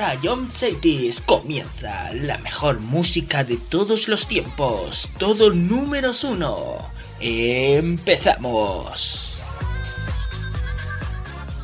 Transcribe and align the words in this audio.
A 0.00 0.16
John 0.22 0.48
Cities. 0.52 1.20
Comienza 1.20 2.12
la 2.14 2.38
mejor 2.38 2.80
música 2.80 3.42
de 3.42 3.56
todos 3.56 4.06
los 4.06 4.28
tiempos. 4.28 5.08
Todo 5.18 5.50
números 5.50 6.22
uno. 6.22 6.76
Empezamos. 7.18 8.08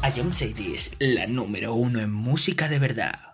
A 0.02 0.10
John 0.10 0.34
Cities, 0.34 0.90
la 0.98 1.28
número 1.28 1.74
uno 1.74 2.00
en 2.00 2.12
música 2.12 2.68
de 2.68 2.80
verdad. 2.80 3.33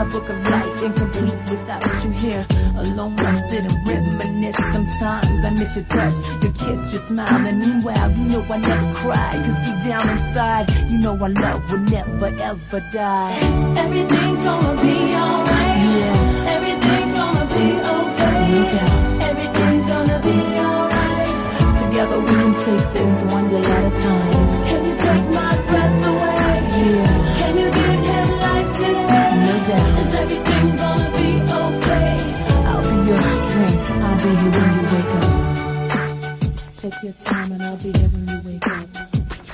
My 0.00 0.08
book 0.08 0.30
of 0.30 0.50
life 0.50 0.82
incomplete 0.82 1.40
without 1.50 1.84
you 2.02 2.10
here. 2.12 2.46
Alone, 2.74 3.20
I 3.20 3.50
sit 3.50 3.66
and 3.66 3.86
reminisce. 3.86 4.56
Sometimes 4.56 5.44
I 5.44 5.50
miss 5.50 5.76
your 5.76 5.84
touch, 5.84 6.14
your 6.42 6.52
kiss, 6.52 6.92
your 6.92 7.02
smile. 7.02 7.46
And 7.46 7.58
meanwhile, 7.58 8.10
you 8.10 8.24
know 8.30 8.42
I 8.48 8.56
never 8.56 8.94
cry. 8.94 9.30
Cause 9.30 9.58
deep 9.66 9.78
down 9.84 10.08
inside, 10.08 10.70
you 10.90 10.98
know 11.00 11.18
our 11.20 11.28
love 11.28 11.70
will 11.70 11.80
never 11.80 12.28
ever 12.28 12.80
die. 12.94 13.38
Everything's 13.76 14.42
gonna 14.42 14.80
be 14.80 14.96
alright. 15.20 15.78
Yeah. 15.84 16.54
Everything's 16.56 17.14
gonna 17.20 17.44
be 17.52 17.66
okay. 17.92 18.40
Doubt. 18.72 19.20
Everything's 19.28 19.90
gonna 19.92 20.18
be 20.24 20.36
alright. 20.64 21.28
Together 21.82 22.20
we 22.20 22.26
can 22.40 22.54
take 22.64 22.92
this 22.94 23.32
one 23.34 23.48
day 23.50 23.60
at 23.60 23.92
a 23.92 24.02
time. 24.02 24.39
Be 37.82 37.92
here 37.98 38.08
when 38.08 38.28
you 38.28 38.40
wake 38.44 38.66
up. 38.66 38.88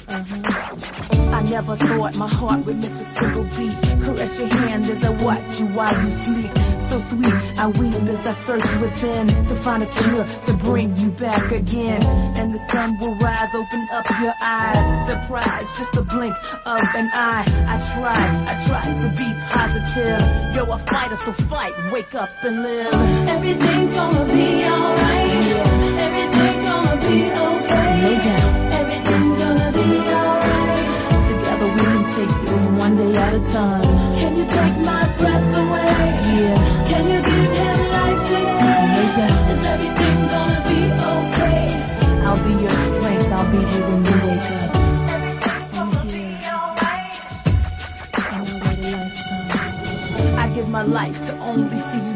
Uh-huh. 0.08 1.36
I 1.36 1.42
never 1.50 1.76
thought 1.76 2.16
my 2.16 2.28
heart 2.28 2.64
would 2.66 2.76
miss 2.76 3.00
a 3.00 3.04
single 3.04 3.44
beat. 3.56 3.76
Caress 4.02 4.38
your 4.38 4.48
hand 4.48 4.84
as 4.84 5.04
I 5.04 5.10
watch 5.24 5.60
you 5.60 5.66
while 5.66 5.94
you 6.04 6.10
sleep. 6.10 6.50
So 6.88 7.00
sweet, 7.00 7.34
I 7.58 7.66
weep 7.68 7.94
as 7.94 8.26
I 8.26 8.32
search 8.32 8.66
within 8.80 9.26
to 9.28 9.54
find 9.56 9.82
a 9.82 9.86
cure 9.86 10.24
to 10.24 10.52
bring 10.64 10.96
you 10.96 11.10
back 11.10 11.52
again. 11.52 12.02
And 12.36 12.54
the 12.54 12.58
sun 12.70 12.98
will 12.98 13.14
rise, 13.16 13.54
open 13.54 13.86
up 13.92 14.06
your 14.20 14.34
eyes. 14.40 15.10
Surprise, 15.10 15.66
just 15.78 15.96
a 15.96 16.02
blink 16.02 16.34
of 16.64 16.80
an 16.94 17.10
eye. 17.12 17.44
I 17.68 17.76
tried, 17.94 18.32
I 18.50 18.54
tried 18.66 18.94
to 19.02 19.08
be 19.20 19.28
positive. 19.50 20.20
You're 20.54 20.74
a 20.74 20.78
fighter, 20.78 21.16
so 21.16 21.32
fight, 21.32 21.74
wake 21.92 22.14
up 22.14 22.30
and 22.42 22.62
live. 22.62 22.94
Everything's 23.28 23.94
gonna 23.94 24.24
be 24.32 24.64
alright. 24.64 25.32
Everything's 26.06 26.68
gonna 26.68 26.96
be 27.08 27.30
okay. 27.30 27.75
One 32.96 33.12
day 33.12 33.18
at 33.18 33.34
a 33.34 33.40
time. 33.52 33.82
Can 34.16 34.36
you 34.36 34.44
take 34.44 34.76
my 34.84 35.04
breath 35.18 35.56
away? 35.56 35.84
Yeah. 36.36 36.88
Can 36.88 37.04
you 37.12 37.20
give 37.30 37.52
him 37.60 37.78
life 37.96 38.20
today? 38.28 38.84
No 38.96 39.04
doubt. 39.16 39.50
Is 39.52 39.64
everything 39.74 40.18
gonna 40.32 40.60
be 40.68 40.80
okay? 41.12 41.62
I'll 42.26 42.42
be 42.44 42.52
your 42.62 42.76
strength. 42.94 43.32
I'll 43.32 43.50
be 43.52 43.58
here 43.70 43.86
when 43.88 44.04
you 44.04 44.16
wake 44.26 44.50
up. 44.52 44.76
I 50.38 50.48
give 50.54 50.68
my 50.68 50.82
life 50.82 51.26
to 51.26 51.32
only 51.38 51.78
see 51.78 51.98
you 51.98 52.15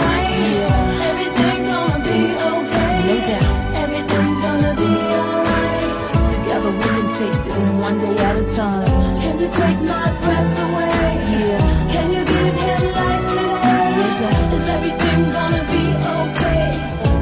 Take 7.21 7.43
this 7.45 7.67
one 7.85 7.97
day 7.99 8.15
at 8.27 8.35
a 8.35 8.45
time. 8.55 9.19
Can 9.21 9.35
you 9.41 9.49
take 9.61 9.79
my 9.93 10.07
breath 10.21 10.59
away? 10.65 11.09
Yeah. 11.33 11.93
Can 11.93 12.07
you 12.15 12.23
give 12.33 12.55
him 12.65 12.83
life 12.97 13.25
today? 13.33 13.89
Doubt. 14.21 14.53
Is 14.57 14.67
everything 14.75 15.19
gonna 15.37 15.63
be 15.73 15.83
okay? 16.17 16.65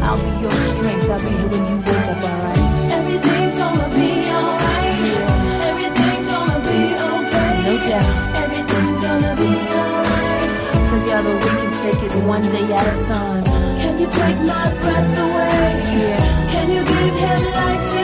I'll 0.08 0.22
be 0.24 0.32
your 0.44 0.56
strength. 0.72 1.10
I'll 1.14 1.20
be 1.26 1.32
here 1.36 1.50
when 1.52 1.64
you 1.70 1.78
wake 1.88 2.08
up, 2.14 2.24
alright? 2.30 2.64
Everything's 2.98 3.58
gonna 3.62 3.90
be 3.98 4.10
alright. 4.40 4.96
Yeah. 5.10 5.70
Everything's 5.70 6.28
gonna 6.32 6.60
be 6.70 6.80
okay. 7.12 7.54
No 7.68 7.74
doubt. 7.90 8.14
Everything's 8.44 9.00
gonna 9.06 9.34
be 9.42 9.52
alright. 9.84 10.50
Together 10.94 11.34
we 11.44 11.52
can 11.60 11.72
take 11.84 12.02
it 12.08 12.14
one 12.36 12.46
day 12.56 12.66
at 12.80 12.86
a 12.94 12.98
time. 13.12 13.44
Can 13.82 13.94
you 14.02 14.08
take 14.20 14.40
my 14.54 14.66
breath 14.82 15.12
away? 15.26 15.68
Yeah. 16.00 16.52
Can 16.54 16.68
you 16.76 16.82
give 16.94 17.16
him 17.24 17.42
life 17.60 17.84
today? 17.92 17.99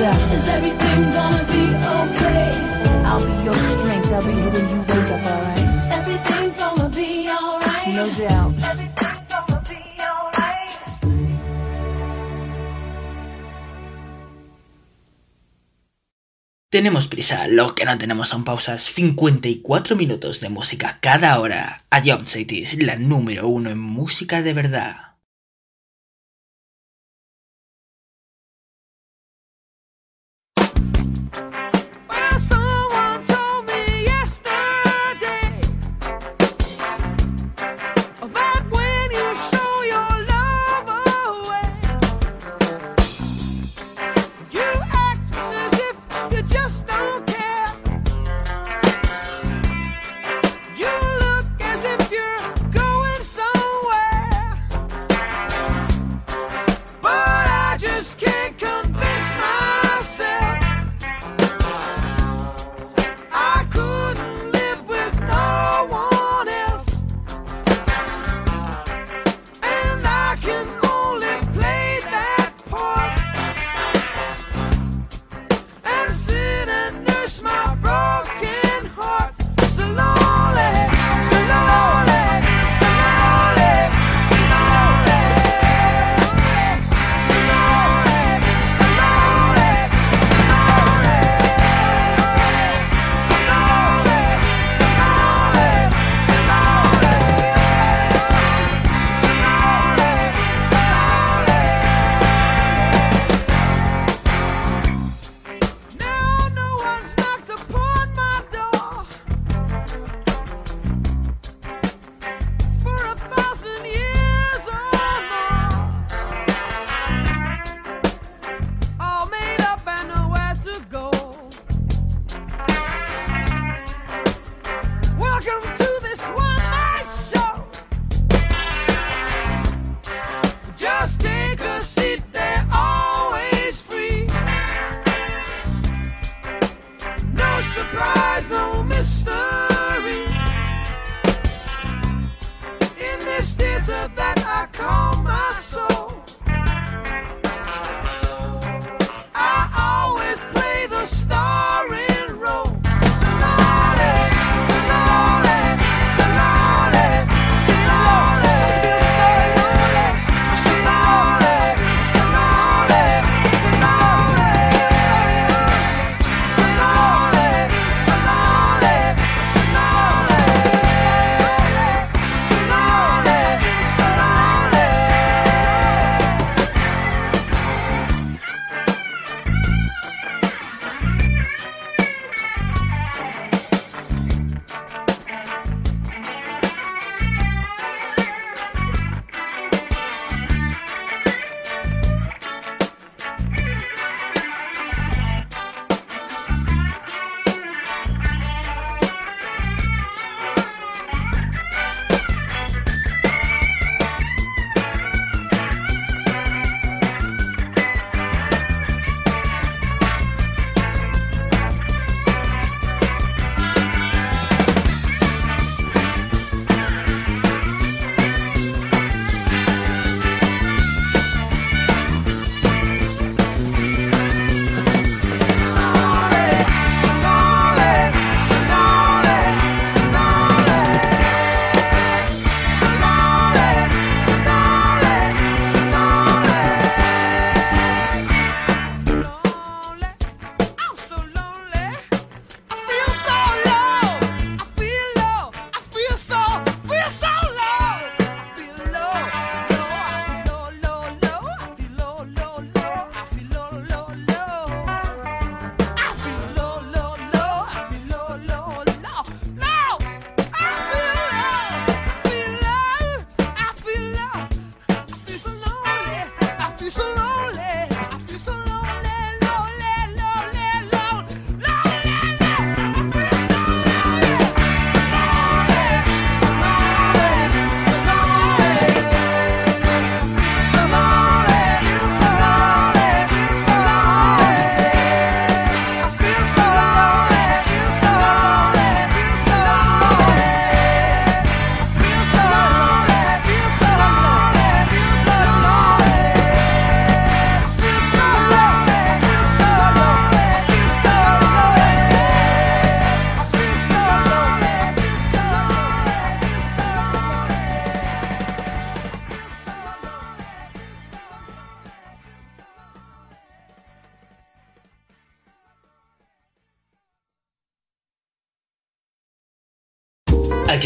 No 0.00 0.06
doubt. 0.06 0.32
Is 0.32 0.48
everything 0.48 1.12
gonna 1.12 1.44
be 1.44 1.64
okay? 1.76 2.48
I'll 3.04 3.20
be 3.20 3.44
your 3.44 3.52
strength. 3.52 4.08
I'll 4.08 4.24
be 4.24 4.32
here 4.32 4.50
when 4.50 4.68
you 4.72 4.80
wake 4.80 5.12
up, 5.12 5.26
alright? 5.28 5.58
Everything's 5.92 6.56
gonna 6.56 6.88
be 6.88 7.28
alright. 7.28 7.94
No 7.94 8.08
doubt. 8.08 8.54
Everything's 8.64 9.28
gonna 9.28 9.60
be 9.68 9.80
alright. 10.00 10.70
Tenemos 16.70 17.06
prisa, 17.06 17.46
lo 17.48 17.74
que 17.74 17.84
no 17.84 17.98
tenemos 17.98 18.30
son 18.30 18.44
pausas. 18.44 18.80
54 18.84 19.96
minutos 19.96 20.40
de 20.40 20.48
música 20.48 20.96
cada 21.02 21.38
hora. 21.38 21.84
A 21.90 22.00
Jump 22.02 22.26
Cities, 22.26 22.82
la 22.82 22.96
número 22.96 23.48
uno 23.48 23.68
en 23.68 23.78
música 23.78 24.40
de 24.40 24.54
verdad. 24.54 25.09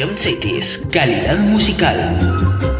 John 0.04 0.18
Cities, 0.18 0.82
calidad 0.90 1.38
musical. 1.38 2.73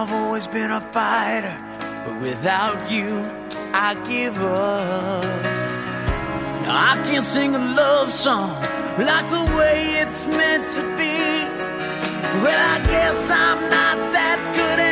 I've 0.00 0.14
always 0.14 0.46
been 0.46 0.70
a 0.70 0.80
fighter, 0.80 1.54
but 2.06 2.22
without 2.22 2.90
you, 2.90 3.20
I 3.74 3.92
give 4.08 4.34
up. 4.38 5.22
Now 6.62 6.92
I 6.92 7.02
can't 7.04 7.22
sing 7.22 7.54
a 7.54 7.58
love 7.58 8.10
song 8.10 8.62
like 8.96 9.28
the 9.28 9.44
way 9.58 10.00
it's 10.00 10.26
meant 10.26 10.70
to 10.76 10.82
be. 10.96 11.20
Well, 12.40 12.62
I 12.74 12.80
guess 12.86 13.30
I'm 13.30 13.60
not 13.60 13.98
that 14.16 14.40
good 14.56 14.89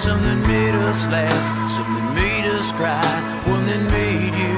Something 0.00 0.40
made 0.48 0.74
us 0.74 1.06
laugh, 1.08 1.70
something 1.70 2.14
made 2.14 2.46
us 2.56 2.72
cry, 2.72 3.04
one 3.44 3.66
that 3.66 3.82
made 3.92 4.32
you 4.32 4.56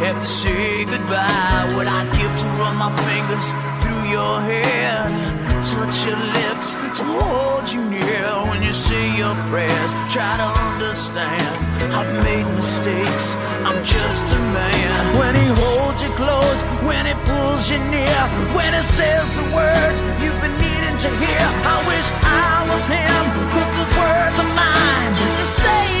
have 0.00 0.18
to 0.18 0.26
say 0.26 0.86
goodbye. 0.86 1.68
What 1.76 1.86
I'd 1.86 2.08
give 2.16 2.32
to 2.40 2.46
run 2.56 2.74
my 2.80 2.88
fingers 3.04 3.52
through 3.84 4.08
your 4.08 4.40
hair, 4.40 5.04
touch 5.62 6.06
your 6.06 6.18
lips 6.38 6.74
to 6.98 7.04
hold 7.04 7.66
you 7.70 7.82
near 7.90 8.26
when 8.46 8.62
you 8.62 8.72
say 8.72 9.16
your 9.18 9.34
prayers. 9.50 9.92
Try 10.06 10.36
to 10.38 10.48
understand. 10.70 11.54
I've 11.92 12.12
made 12.22 12.46
mistakes. 12.54 13.36
I'm 13.66 13.82
just 13.84 14.26
a 14.34 14.38
man. 14.54 15.18
When 15.18 15.34
he 15.34 15.46
holds 15.58 16.02
you 16.02 16.10
close, 16.14 16.62
when 16.86 17.06
he 17.06 17.14
pulls 17.26 17.70
you 17.70 17.78
near, 17.90 18.20
when 18.54 18.72
he 18.72 18.82
says 18.82 19.26
the 19.34 19.46
words 19.54 19.98
you've 20.22 20.40
been 20.40 20.56
needing 20.62 20.96
to 20.96 21.10
hear. 21.18 21.44
I 21.66 21.76
wish 21.90 22.06
I 22.22 22.66
was 22.70 22.84
him, 22.86 23.24
but 23.50 23.66
those 23.74 23.94
words 23.98 24.36
are 24.38 24.52
mine 24.54 25.12
to 25.14 25.44
say 25.44 25.97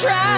try, 0.00 0.37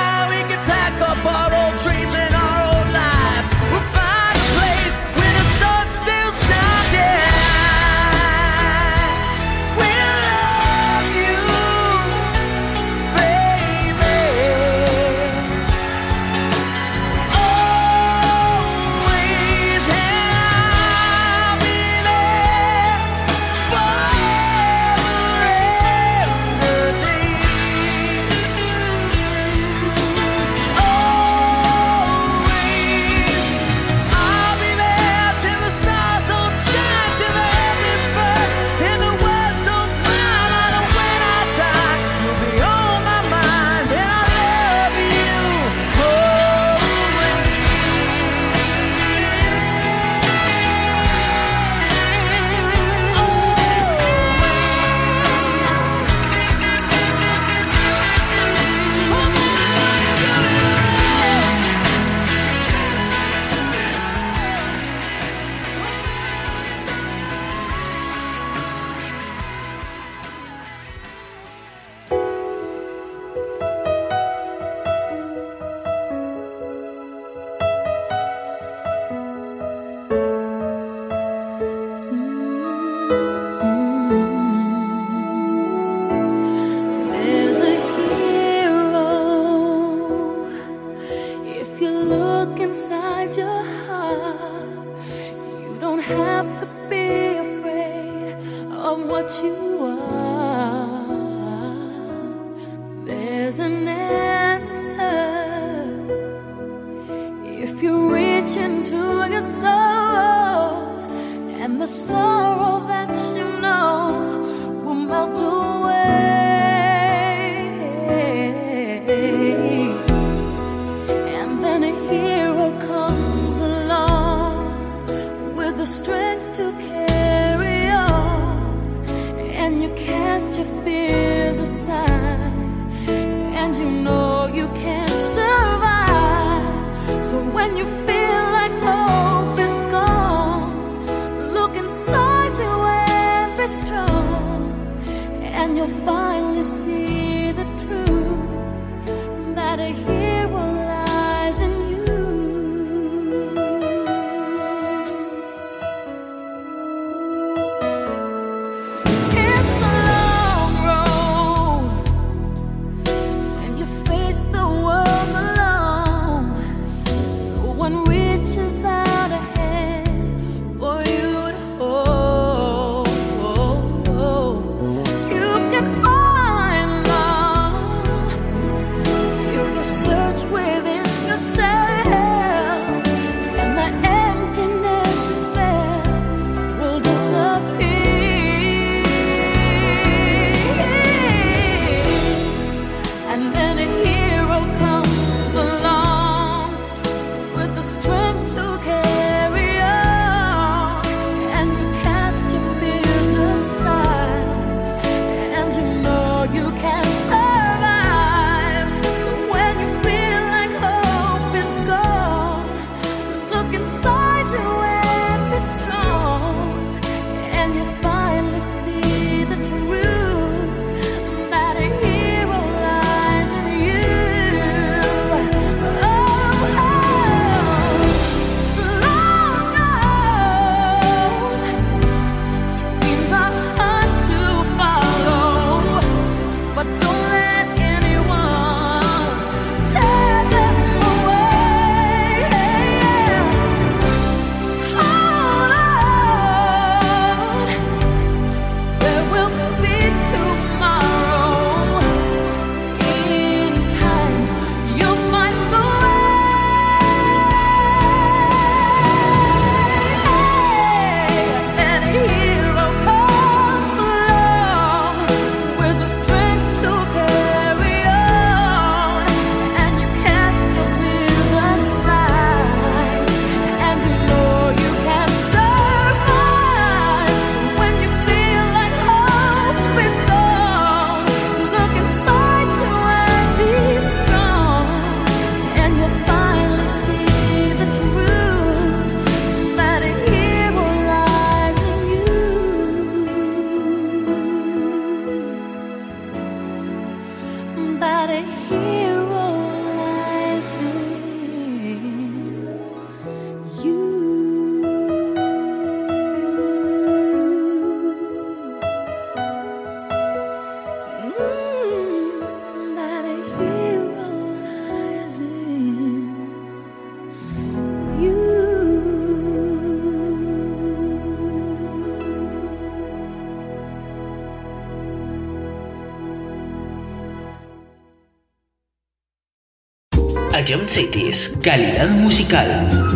Calidad 331.48 332.11
musical. 332.11 333.10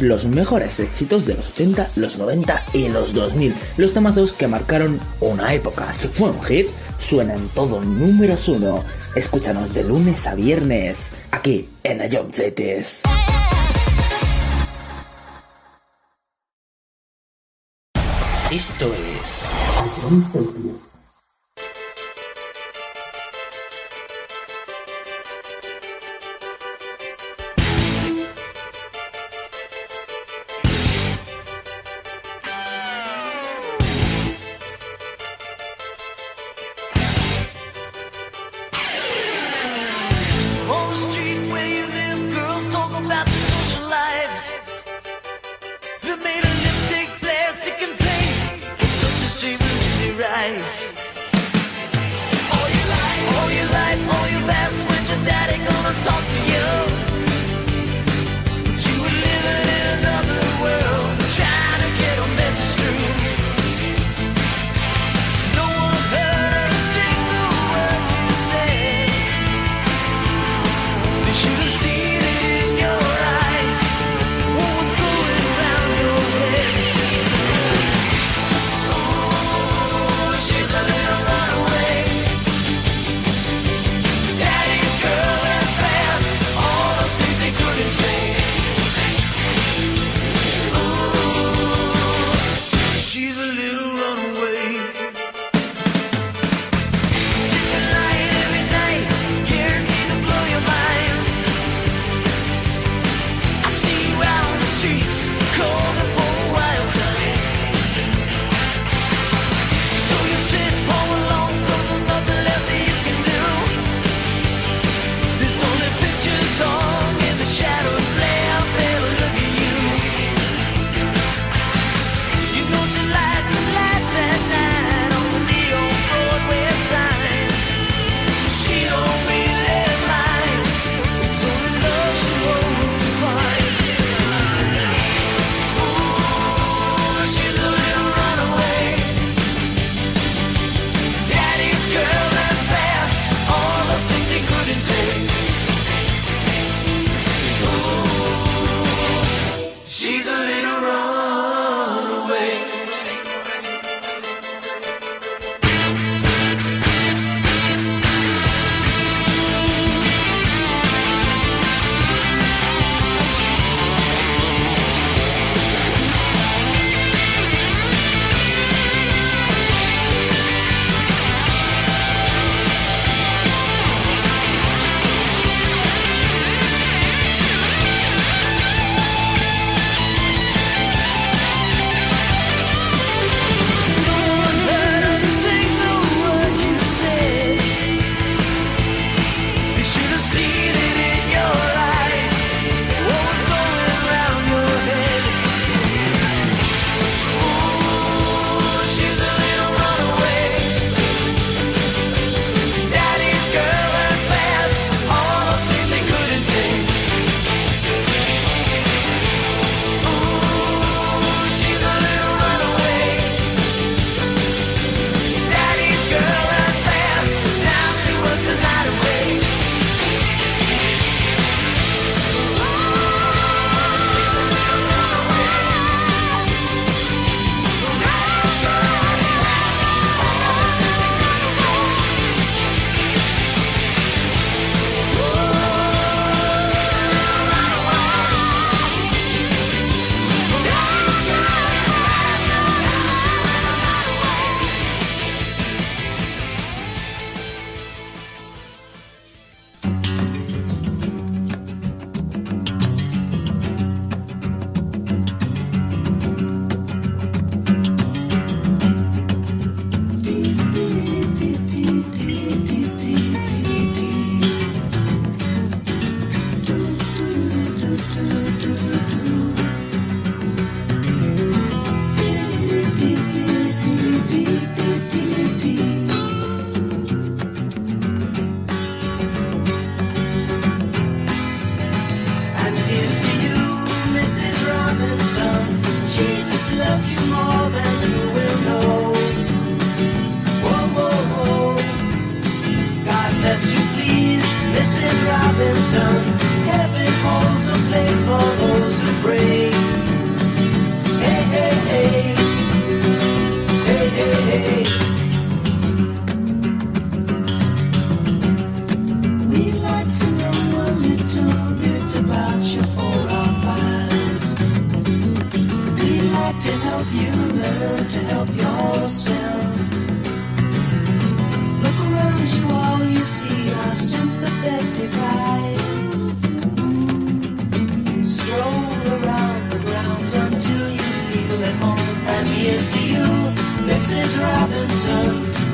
los 0.00 0.26
mejores 0.26 0.80
éxitos 0.80 1.26
de 1.26 1.34
los 1.34 1.50
80, 1.50 1.90
los 1.96 2.18
90 2.18 2.64
y 2.72 2.88
los 2.88 3.14
2000, 3.14 3.54
los 3.76 3.92
temazos 3.92 4.32
que 4.32 4.48
marcaron 4.48 5.00
una 5.20 5.54
época. 5.54 5.92
Si 5.92 6.08
fue 6.08 6.30
un 6.30 6.42
hit, 6.42 6.68
suena 6.98 7.34
en 7.34 7.48
todo 7.48 7.80
números 7.80 8.48
uno. 8.48 8.84
Escúchanos 9.14 9.74
de 9.74 9.84
lunes 9.84 10.26
a 10.26 10.34
viernes, 10.34 11.10
aquí 11.30 11.68
en 11.82 12.00
Ayom 12.00 12.28
Esto 18.50 18.92
es 19.20 20.93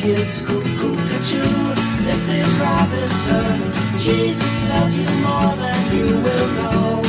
kids 0.00 0.40
cuckoo. 0.40 0.96
This 2.08 2.30
is 2.30 2.48
Robinson. 2.56 3.56
Jesus 3.98 4.54
loves 4.70 4.94
you 4.98 5.10
more 5.26 5.54
than 5.62 5.80
you 5.94 6.06
will 6.24 6.48
know. 6.58 7.02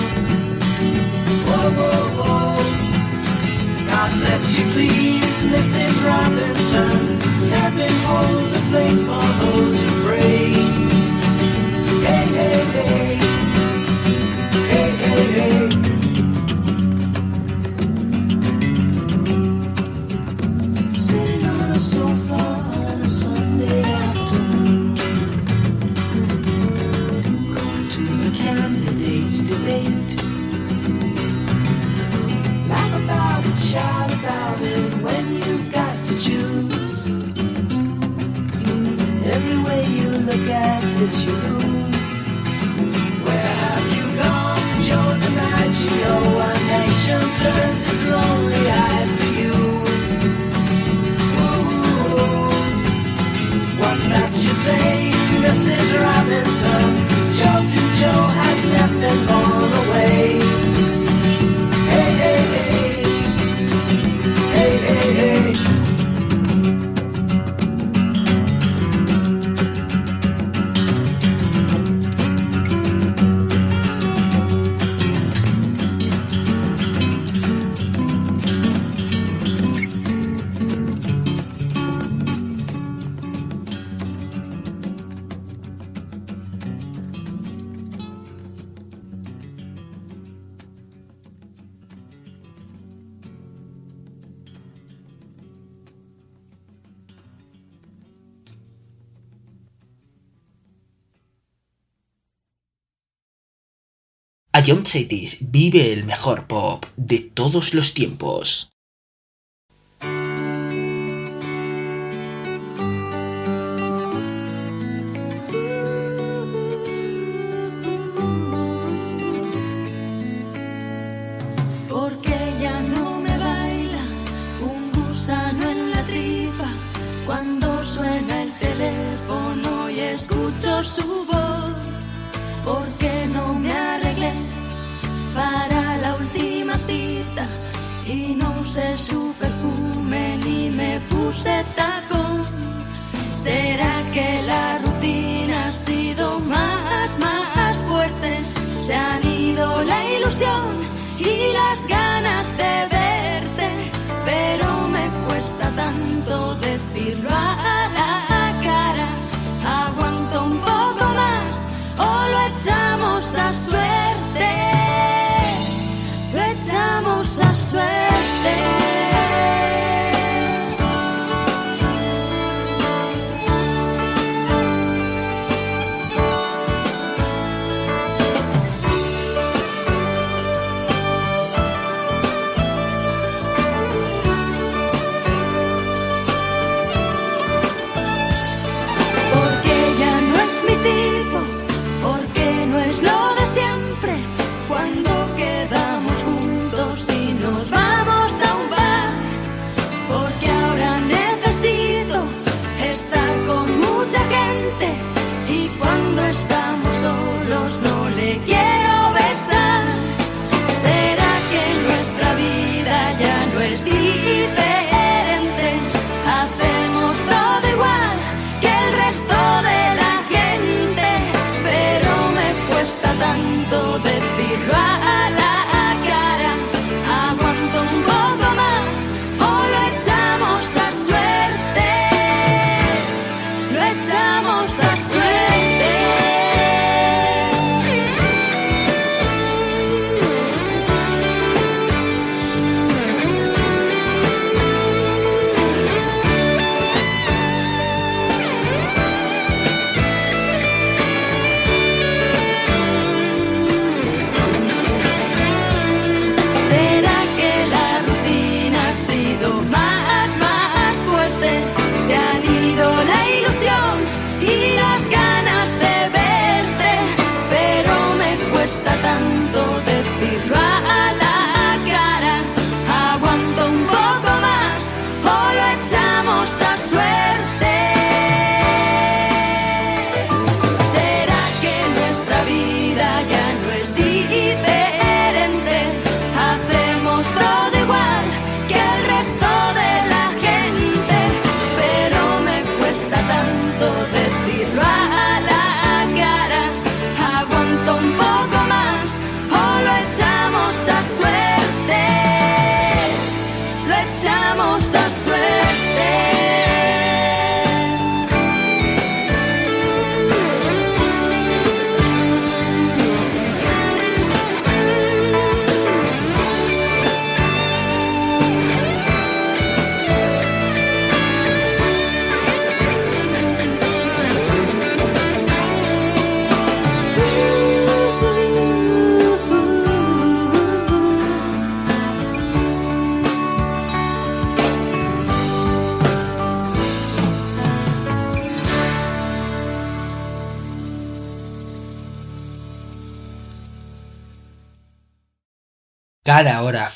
God 3.92 4.12
bless 4.22 4.44
you, 4.58 4.66
please, 4.74 5.38
Mrs. 5.54 5.94
Robinson. 6.10 6.98
Heaven 7.56 7.94
holds 8.10 8.52
a 8.60 8.64
place 8.72 9.02
for 9.10 9.28
those 9.42 9.78
who 9.84 9.91
Ion 104.66 104.86
Cities 104.86 105.38
vive 105.40 105.92
el 105.92 106.04
mejor 106.04 106.46
pop 106.46 106.86
de 106.96 107.20
todos 107.20 107.74
los 107.74 107.94
tiempos. 107.94 108.71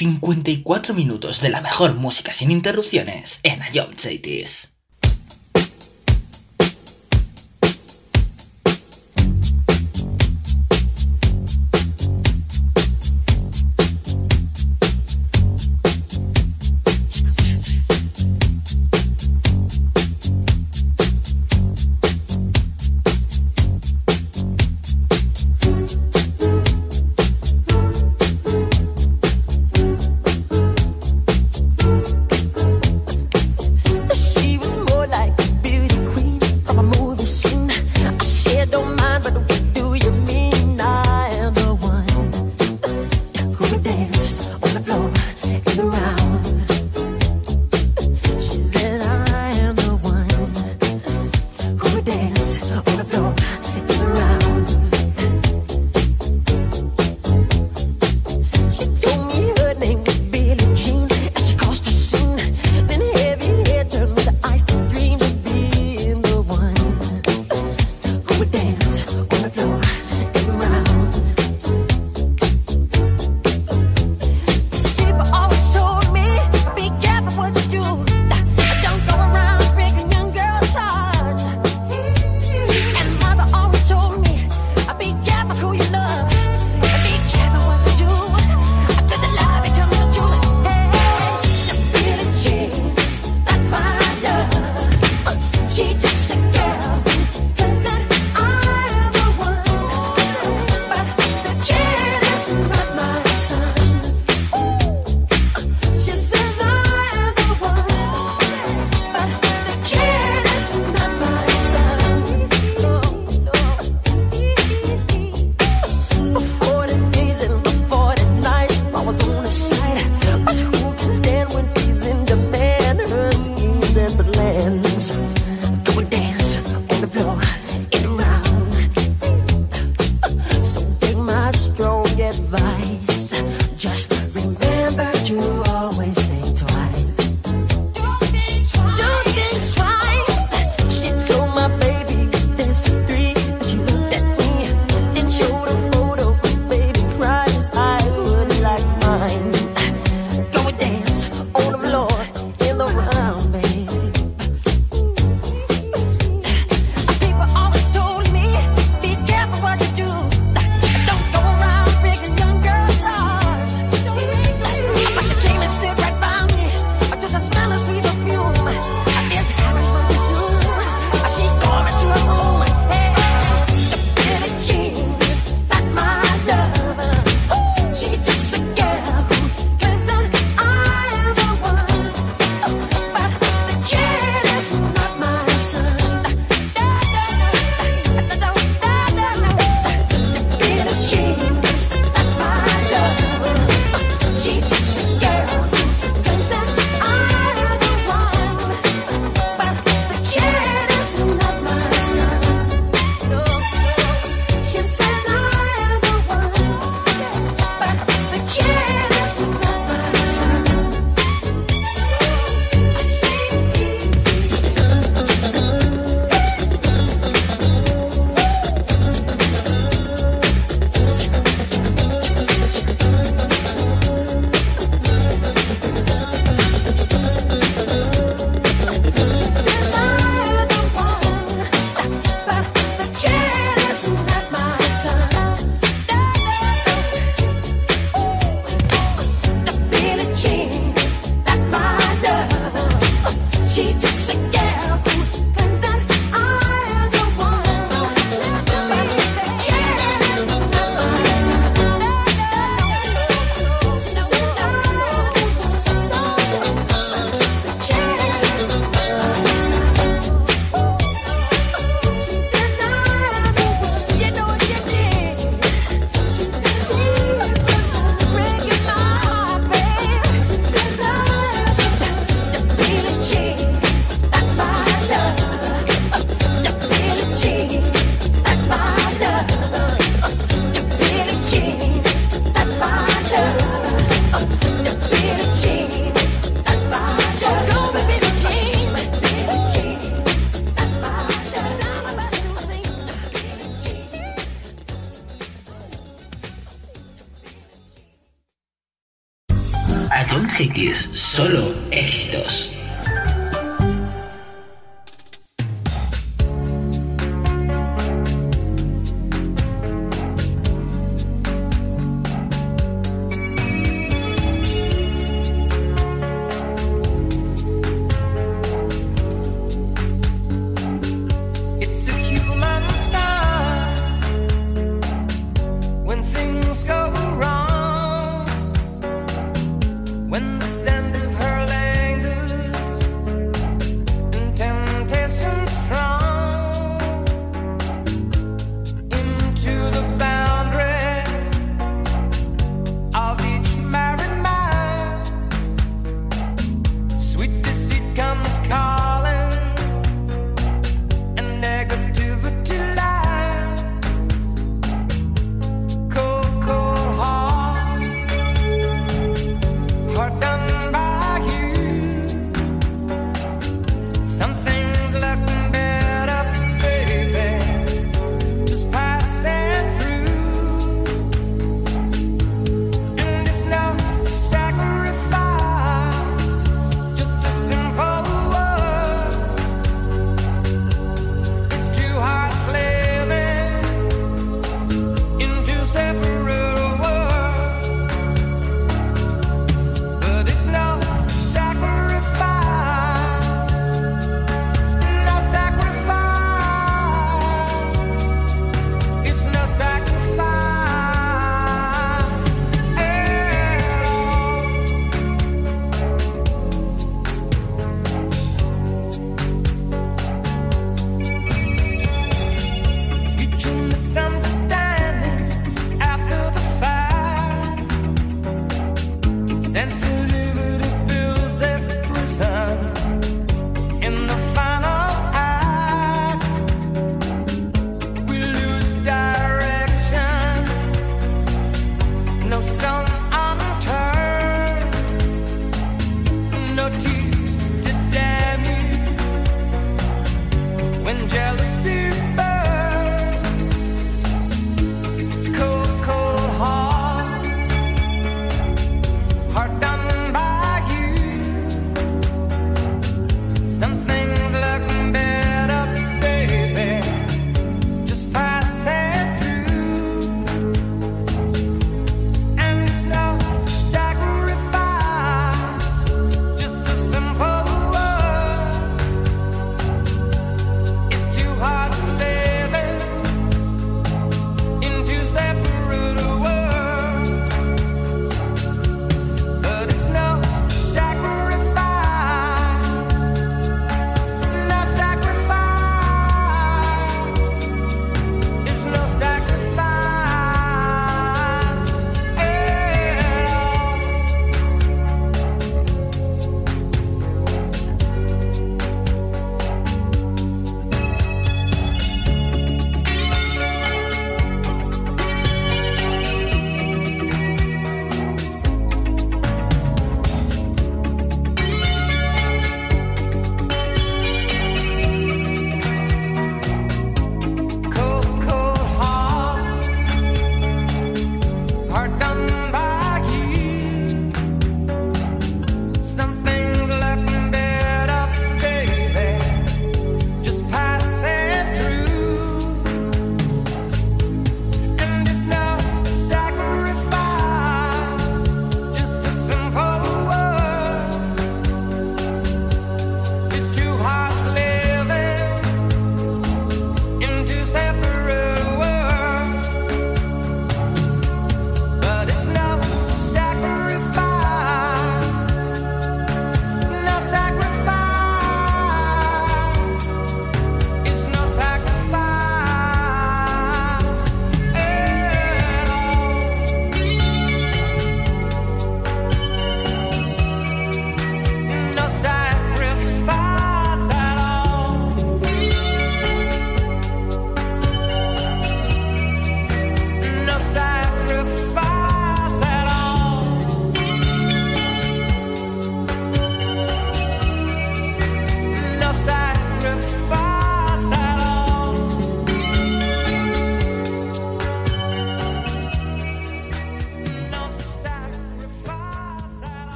54 0.00 0.94
minutos 0.94 1.42
de 1.42 1.50
la 1.50 1.60
mejor 1.60 1.92
música 1.92 2.32
sin 2.32 2.50
interrupciones 2.50 3.38
en 3.42 3.60
Ayom 3.60 3.98
Cities. 3.98 4.72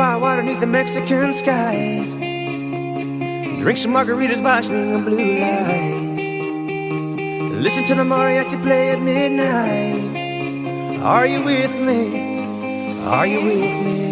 By 0.00 0.16
water 0.16 0.40
beneath 0.40 0.60
the 0.60 0.66
Mexican 0.66 1.34
sky. 1.34 1.98
Drink 3.60 3.76
some 3.76 3.92
margaritas 3.92 4.42
by 4.42 4.62
swinging 4.62 5.04
blue 5.04 5.38
lights. 5.38 6.22
Listen 7.64 7.84
to 7.84 7.94
the 7.94 8.02
mariachi 8.02 8.62
play 8.62 8.92
at 8.92 9.02
midnight. 9.02 11.02
Are 11.02 11.26
you 11.26 11.44
with 11.44 11.74
me? 11.88 13.04
Are 13.04 13.26
you 13.26 13.42
with 13.42 13.84
me? 13.84 14.09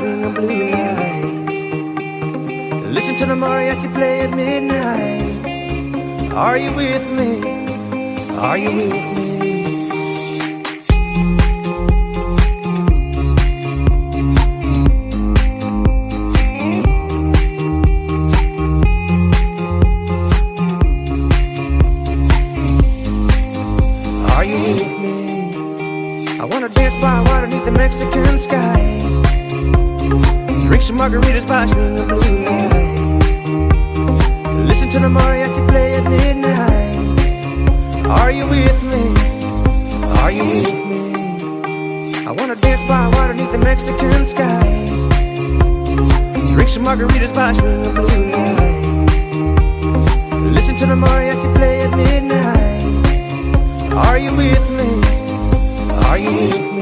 Blue 0.00 0.70
lights. 0.70 1.54
Listen 2.96 3.14
to 3.16 3.26
the 3.26 3.34
mariachi 3.34 3.92
play 3.94 4.20
at 4.20 4.30
midnight. 4.30 5.22
Are 6.32 6.56
you 6.58 6.72
with 6.72 7.10
me? 7.18 7.30
Are 8.38 8.58
you 8.58 8.72
with 8.72 8.92
me? 8.92 9.34
Are 24.34 24.44
you 24.44 24.58
with 24.66 24.92
me? 25.02 25.16
I 26.40 26.44
wanna 26.44 26.68
dance 26.68 26.96
by 26.96 27.20
water 27.20 27.46
beneath 27.46 27.64
the 27.64 27.72
Mexican 27.72 28.38
sky. 28.38 28.83
Some 30.84 30.98
margaritas 30.98 31.46
by 31.48 31.64
swinging 31.64 32.06
blue 32.06 32.44
lights. 32.44 33.28
Listen 34.68 34.88
to 34.90 34.98
the 34.98 35.08
mariachi 35.08 35.66
play 35.66 35.94
at 35.94 36.04
midnight. 36.10 36.96
Are 38.06 38.30
you 38.30 38.46
with 38.46 38.82
me? 38.82 39.14
Are 40.20 40.30
you 40.30 40.44
with 40.44 40.74
me? 40.90 42.26
I 42.26 42.32
wanna 42.32 42.56
dance 42.56 42.82
by 42.82 43.08
water 43.08 43.32
beneath 43.32 43.52
the 43.52 43.58
Mexican 43.60 44.26
sky. 44.26 44.86
Drink 46.52 46.68
some 46.68 46.84
margaritas 46.84 47.32
by 47.32 47.54
swinging 47.54 47.94
blue 47.94 48.30
lights. 48.34 48.88
Listen 50.52 50.76
to 50.76 50.84
the 50.84 50.96
mariachi 50.96 51.48
play 51.56 51.80
at 51.80 51.96
midnight. 51.96 52.84
Are 53.94 54.18
you 54.18 54.34
with 54.36 54.68
me? 54.78 55.00
Are 56.08 56.18
you 56.18 56.30
with 56.30 56.60
me? 56.60 56.73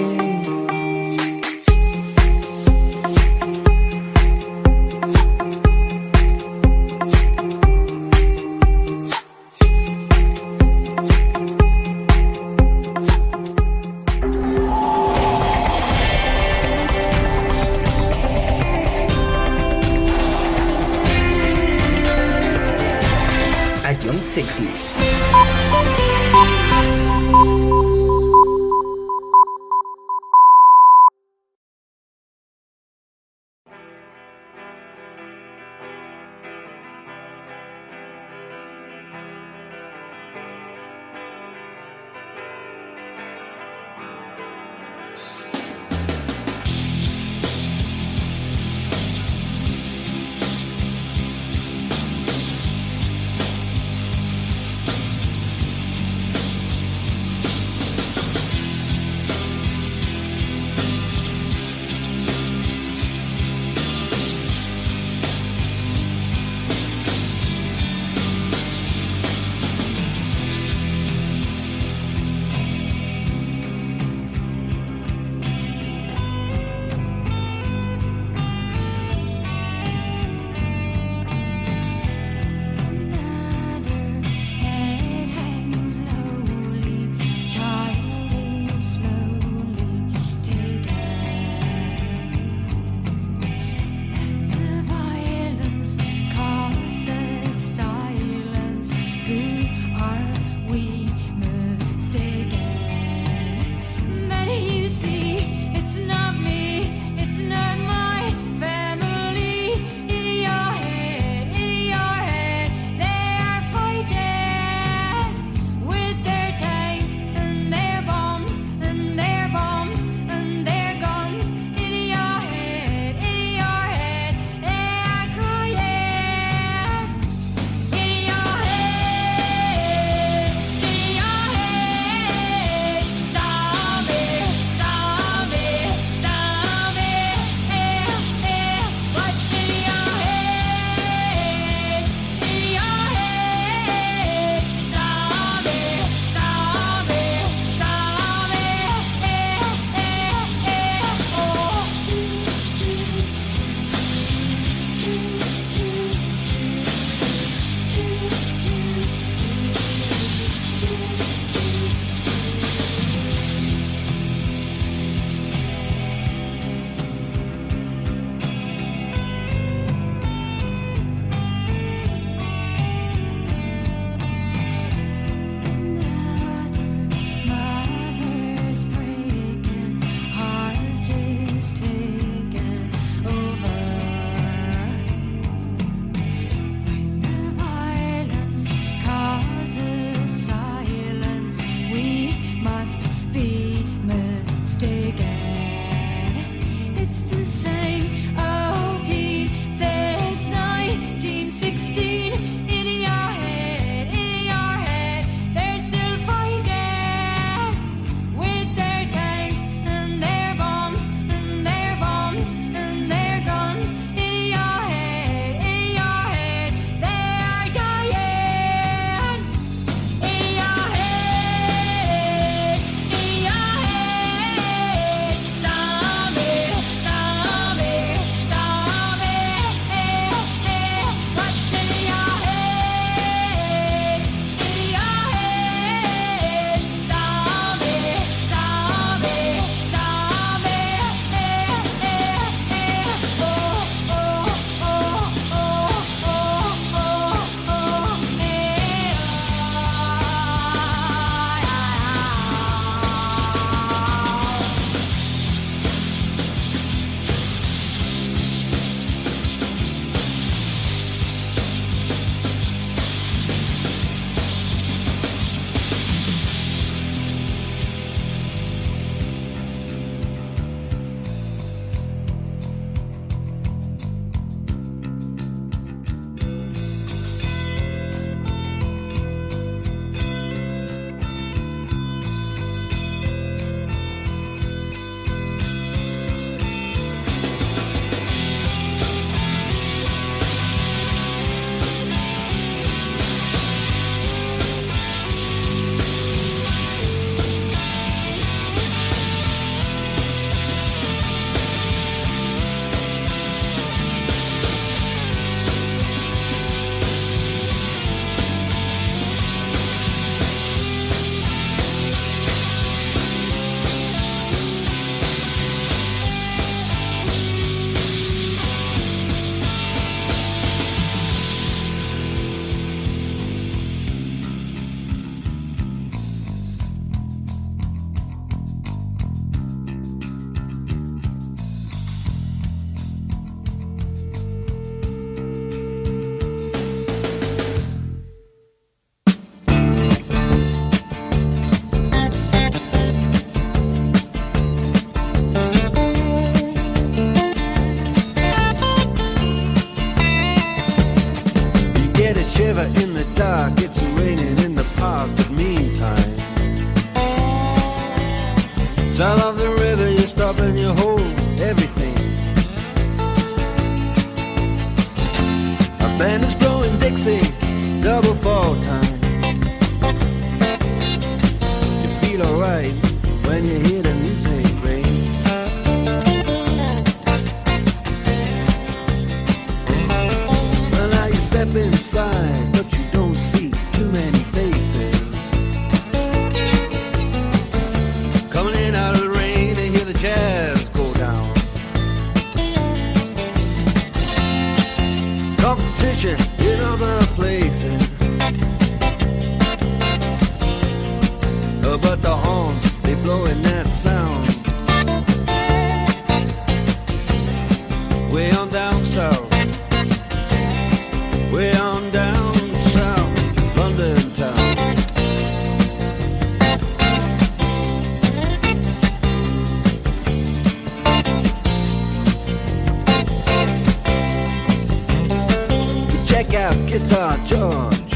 guitar 427.12 427.36
George. 427.44 428.14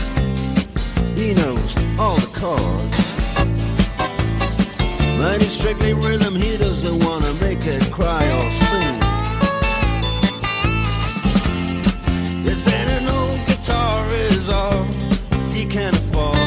He 1.19 1.35
knows 1.35 1.77
all 1.99 2.17
the 2.17 2.31
chords. 2.33 2.97
But 5.19 5.43
he's 5.43 5.53
strictly 5.53 5.93
rhythm, 5.93 6.35
he 6.35 6.57
doesn't 6.57 7.05
wanna 7.05 7.33
make 7.35 7.67
it 7.67 7.83
cry 7.93 8.25
or 8.39 8.51
sing. 8.51 8.97
If 12.47 12.65
then 12.65 12.89
an 13.03 13.09
old 13.09 13.47
guitar 13.47 14.09
is 14.31 14.49
all 14.49 14.85
he 15.53 15.67
can 15.67 15.95
afford, 15.95 16.39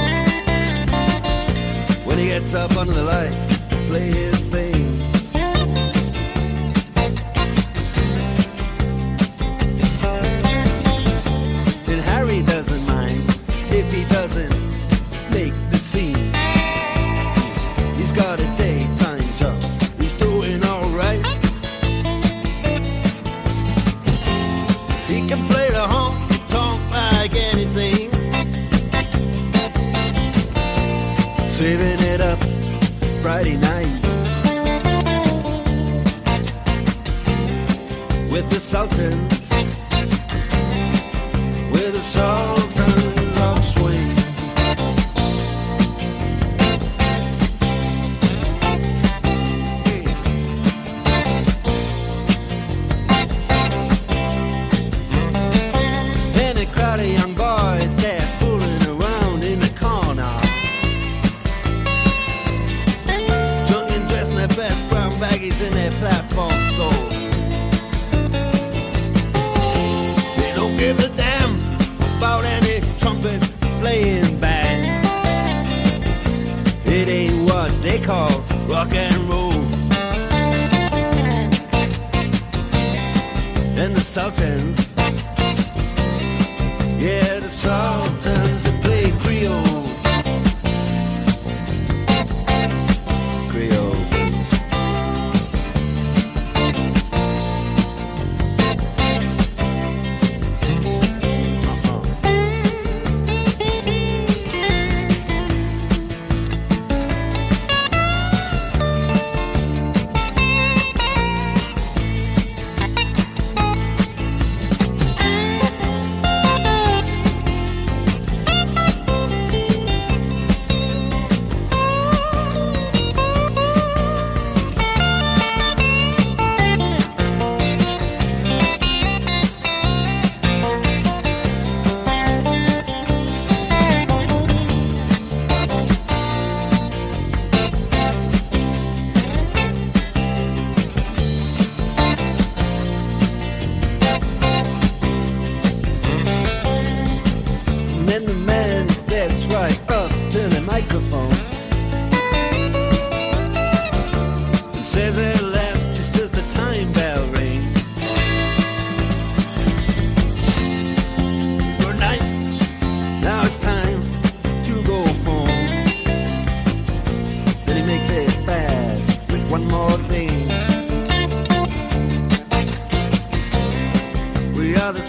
when 2.06 2.18
he 2.18 2.28
gets 2.28 2.56
up 2.56 2.76
under 2.78 2.94
the 2.94 3.04
lights 3.04 3.48
to 3.70 3.76
play 3.90 4.10
his 4.12 4.39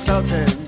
Sultan. 0.00 0.59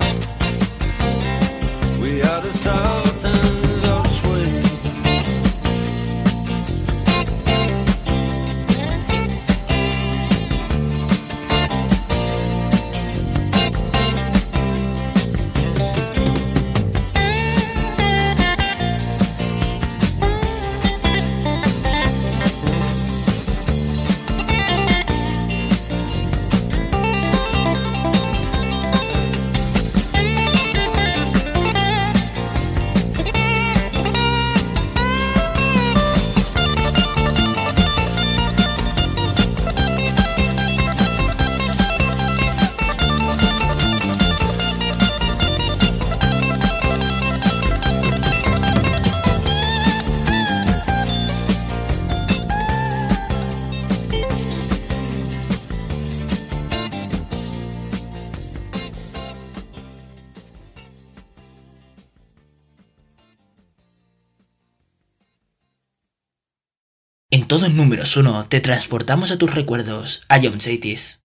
Números 67.93 68.17
1 68.17 68.47
te 68.49 68.59
transportamos 68.59 69.29
a 69.29 69.37
tus 69.37 69.53
recuerdos, 69.53 70.25
a 70.27 70.39
John 70.41 70.59
Cities. 70.59 71.19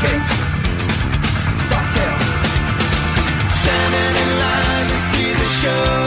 Soft 0.00 1.92
tail, 1.92 2.18
standing 3.60 4.14
in 4.22 4.30
line 4.40 4.86
to 4.88 4.96
see 5.12 5.32
the 5.34 5.44
show 5.60 5.99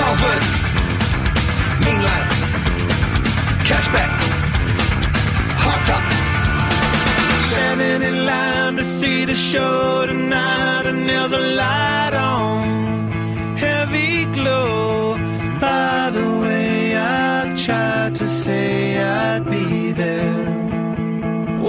Salford, 0.00 0.42
mean 1.84 2.00
line, 2.08 2.28
cashback, 3.68 4.10
hot 5.64 5.80
top. 5.88 6.04
Standing 7.50 8.00
in 8.08 8.16
line 8.24 8.76
to 8.78 8.84
see 8.84 9.26
the 9.26 9.34
show 9.34 10.06
tonight, 10.06 10.86
and 10.86 11.06
there's 11.08 11.32
a 11.32 11.44
light 11.62 12.14
on, 12.14 13.10
heavy 13.64 14.24
glow. 14.36 15.18
By 15.60 16.08
the 16.16 16.26
way, 16.42 16.96
I 16.96 17.54
tried 17.64 18.14
to 18.20 18.26
say 18.26 18.98
I'd 18.98 19.44
be 19.50 19.92
there, 19.92 20.46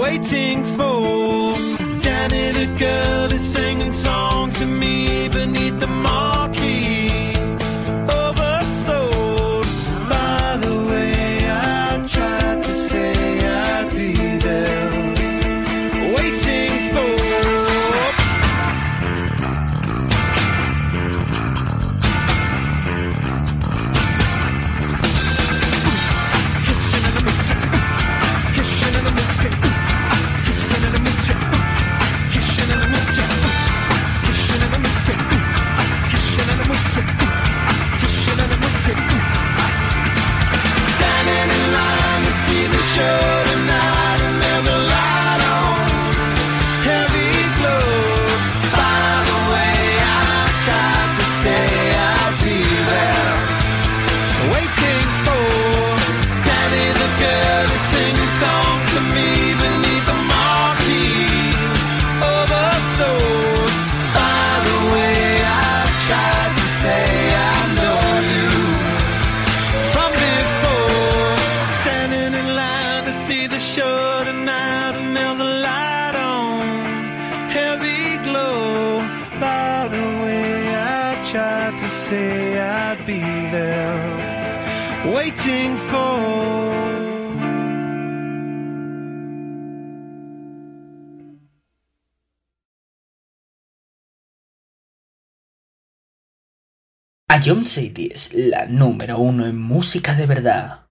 waiting 0.02 0.64
for 0.76 1.52
Danny 2.00 2.46
the 2.60 2.68
girl 2.78 3.30
is 3.30 3.44
singing 3.56 3.92
songs 3.92 4.52
to 4.60 4.64
me 4.64 5.28
beneath 5.28 5.78
the 5.80 5.91
waiting 85.22 85.76
for. 85.88 86.18
A 97.28 97.40
John 97.40 97.64
Cities, 97.64 98.30
la 98.34 98.66
número 98.66 99.18
1 99.18 99.46
en 99.46 99.58
música 99.58 100.14
de 100.14 100.26
verdad. 100.26 100.86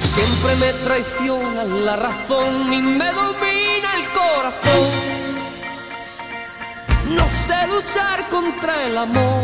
Siempre 0.00 0.56
me 0.60 0.72
traiciona 0.84 1.64
la 1.64 1.96
razón 1.96 2.72
y 2.72 2.80
me 2.82 3.10
domina 3.12 3.53
No 7.16 7.28
sé 7.28 7.66
luchar 7.68 8.28
contra 8.30 8.86
el 8.86 8.98
amor. 8.98 9.42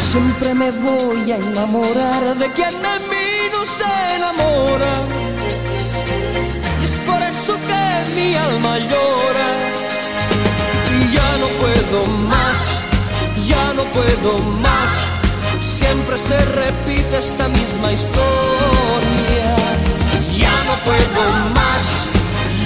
Siempre 0.00 0.54
me 0.54 0.70
voy 0.70 1.32
a 1.32 1.36
enamorar 1.36 2.34
de 2.36 2.50
quien 2.52 2.70
de 2.70 2.98
mí 3.10 3.28
no 3.52 3.66
se 3.66 4.16
enamora. 4.16 4.92
Y 6.80 6.84
es 6.84 6.96
por 6.98 7.20
eso 7.22 7.54
que 7.68 8.14
mi 8.14 8.34
alma 8.34 8.78
llora. 8.78 9.50
Y 10.96 11.12
ya 11.12 11.30
no 11.42 11.48
puedo 11.60 12.06
más, 12.28 12.84
ya 13.46 13.72
no 13.74 13.84
puedo 13.96 14.38
más. 14.38 14.92
Siempre 15.60 16.16
se 16.18 16.38
repite 16.38 17.18
esta 17.18 17.48
misma 17.48 17.92
historia. 17.92 19.56
Ya 20.38 20.56
no 20.68 20.74
puedo 20.84 21.22
más, 21.54 22.08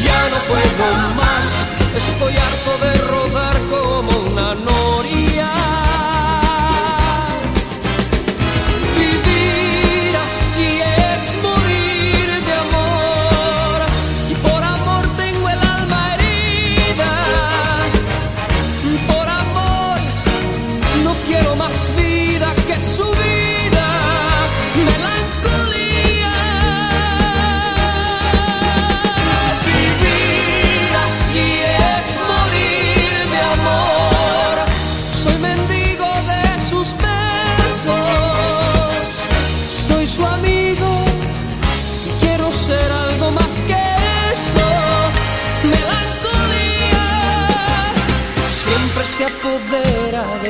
ya 0.04 0.28
no 0.30 0.38
puedo 0.48 1.14
más. 1.14 1.68
Estoy 1.96 2.34
harto 2.36 2.72
de 2.84 2.92
rodar 3.12 3.56
como 3.68 4.10
una 4.30 4.54
noria. 4.54 4.99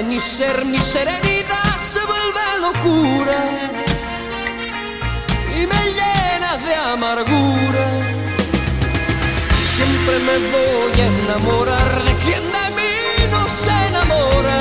de 0.00 0.06
mi 0.06 0.18
ser, 0.18 0.64
mi 0.64 0.78
serenidad 0.78 1.76
se 1.86 2.00
vuelve 2.12 2.44
locura 2.66 3.40
y 5.56 5.66
me 5.72 5.82
llena 5.98 6.56
de 6.66 6.74
amargura. 6.92 7.86
Siempre 9.76 10.14
me 10.28 10.36
voy 10.54 10.94
a 11.00 11.06
enamorar 11.22 11.90
de 12.06 12.14
quien 12.24 12.44
de 12.56 12.66
mí 12.78 12.94
no 13.30 13.42
se 13.62 13.74
enamora. 13.88 14.58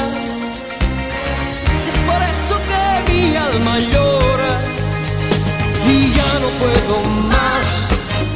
Y 1.86 1.90
es 1.94 2.00
por 2.10 2.22
eso 2.34 2.56
que 2.70 2.84
mi 3.12 3.36
alma 3.36 3.80
llora 3.80 4.54
y 5.94 6.12
ya 6.20 6.32
no 6.44 6.50
puedo 6.64 6.96
más, 7.36 7.70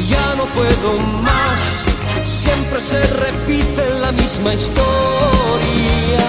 ya 0.07 0.35
no 0.35 0.45
puedo 0.57 0.89
más. 1.30 1.85
Siempre 2.25 2.80
se 2.80 3.01
repite 3.25 3.84
la 3.99 4.11
misma 4.13 4.53
historia 4.53 6.23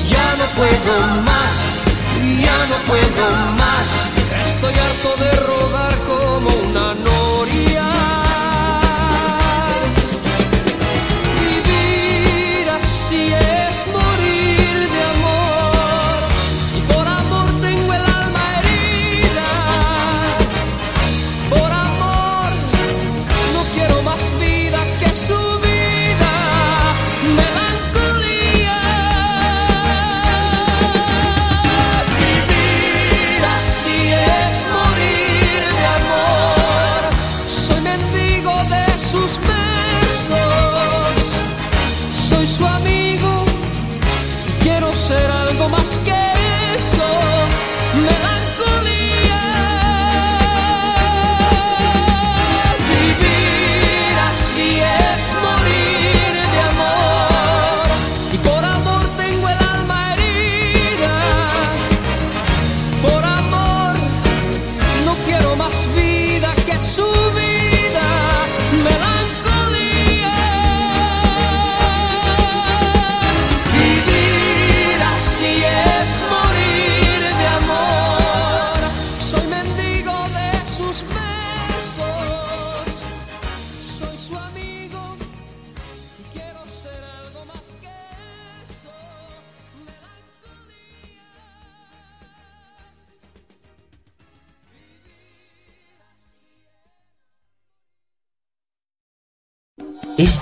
ya 0.00 0.36
no 0.38 0.44
puedo 0.56 1.06
más, 1.22 1.80
ya 2.40 2.66
no 2.70 2.76
puedo 2.86 3.30
más. 3.58 4.10
Estoy 4.46 4.74
harto 4.74 5.16
de 5.22 5.30
rodar 5.46 5.98
como 6.06 6.48
una 6.48 6.94
noria. 6.94 7.91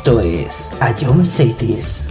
Esto 0.00 0.18
es 0.18 0.72
A 0.80 0.96
Young 0.96 1.22
Cities. 1.22 2.04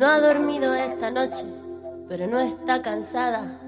No 0.00 0.06
ha 0.06 0.18
dormido 0.18 0.72
esta 0.72 1.10
noche, 1.10 1.44
pero 2.08 2.26
no 2.26 2.40
está 2.40 2.80
cansada. 2.80 3.58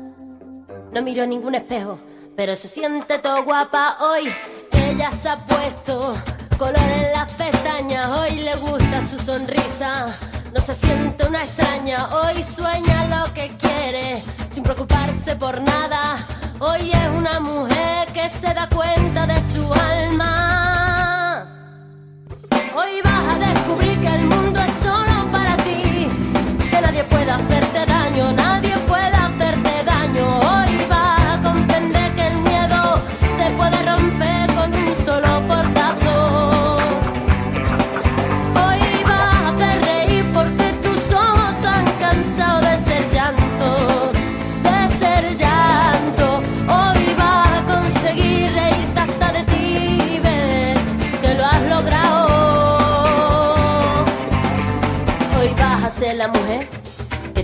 No 0.91 1.03
miró 1.03 1.27
ningún 1.27 1.55
espejo, 1.55 1.99
pero 2.35 2.57
se 2.57 2.69
siente 2.69 3.19
todo 3.19 3.45
guapa 3.45 3.99
hoy. 4.01 4.33
Ella 4.73 5.13
se 5.13 5.29
ha 5.29 5.37
puesto 5.37 6.15
color 6.57 6.79
en 6.79 7.13
las 7.13 7.31
pestañas, 7.35 8.09
hoy 8.09 8.37
le 8.37 8.57
gusta 8.57 9.07
su 9.07 9.19
sonrisa. 9.19 10.07
No 10.55 10.61
se 10.63 10.75
siente 10.75 11.27
una 11.27 11.45
extraña, 11.45 12.09
hoy 12.09 12.43
sueña 12.43 13.09
lo 13.09 13.31
que 13.35 13.55
quiere, 13.59 14.19
sin 14.55 14.63
preocuparse 14.63 15.37
por 15.37 15.61
nada. 15.61 16.17
Hoy 16.61 16.93
es 16.93 17.09
una 17.15 17.41
mujer 17.41 18.11
que 18.15 18.27
se 18.31 18.55
da 18.55 18.71
cuenta 18.75 19.27
de 19.27 19.37
su 19.53 19.71
alma. 19.75 21.47
Hoy 22.75 23.03
vas 23.05 23.37
a 23.37 23.53
descubrir 23.53 24.01
que 24.01 24.07
el 24.07 24.25
mundo 24.25 24.52
que 27.03 27.09
pueda 27.09 27.35
hacerte 27.35 27.87
daño. 27.87 28.02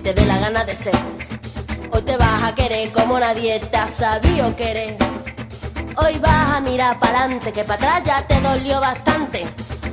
que 0.01 0.13
te 0.13 0.21
dé 0.21 0.27
la 0.27 0.39
gana 0.39 0.65
de 0.65 0.75
ser. 0.75 0.95
Hoy 1.91 2.03
te 2.03 2.17
vas 2.17 2.45
a 2.45 2.55
querer 2.55 2.93
como 2.93 3.19
nadie 3.19 3.59
te 3.59 3.77
ha 3.77 3.89
sabido 3.89 4.55
querer. 4.55 4.97
Hoy 5.97 6.19
vas 6.19 6.57
a 6.57 6.61
mirar 6.61 7.01
para 7.01 7.25
adelante, 7.25 7.51
que 7.51 7.65
para 7.65 7.97
atrás 7.97 8.03
ya 8.05 8.27
te 8.27 8.41
dolió 8.41 8.81
bastante. 8.81 9.43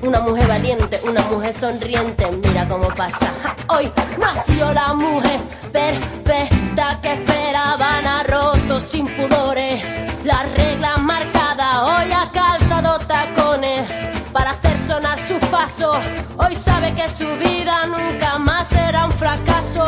Una 0.03 0.19
mujer 0.19 0.47
valiente, 0.47 0.99
una 1.09 1.21
mujer 1.23 1.53
sonriente, 1.53 2.29
mira 2.43 2.67
cómo 2.67 2.87
pasa. 2.89 3.31
Hoy 3.69 3.91
nació 4.19 4.71
la 4.73 4.93
mujer 4.93 5.39
perfecta 5.73 7.01
que 7.01 7.13
esperaban 7.13 8.05
a 8.05 8.23
rotos 8.23 8.83
sin 8.83 9.07
pudores. 9.07 9.83
Las 10.23 10.51
reglas 10.55 11.01
marcadas, 11.01 11.77
hoy 11.83 12.11
ha 12.11 12.29
calzado 12.31 12.99
tacones 12.99 13.81
para 14.31 14.51
Hoy 15.57 16.53
sabe 16.53 16.93
que 16.93 17.07
su 17.07 17.25
vida 17.37 17.85
nunca 17.87 18.37
más 18.39 18.67
será 18.67 19.05
un 19.05 19.11
fracaso. 19.11 19.83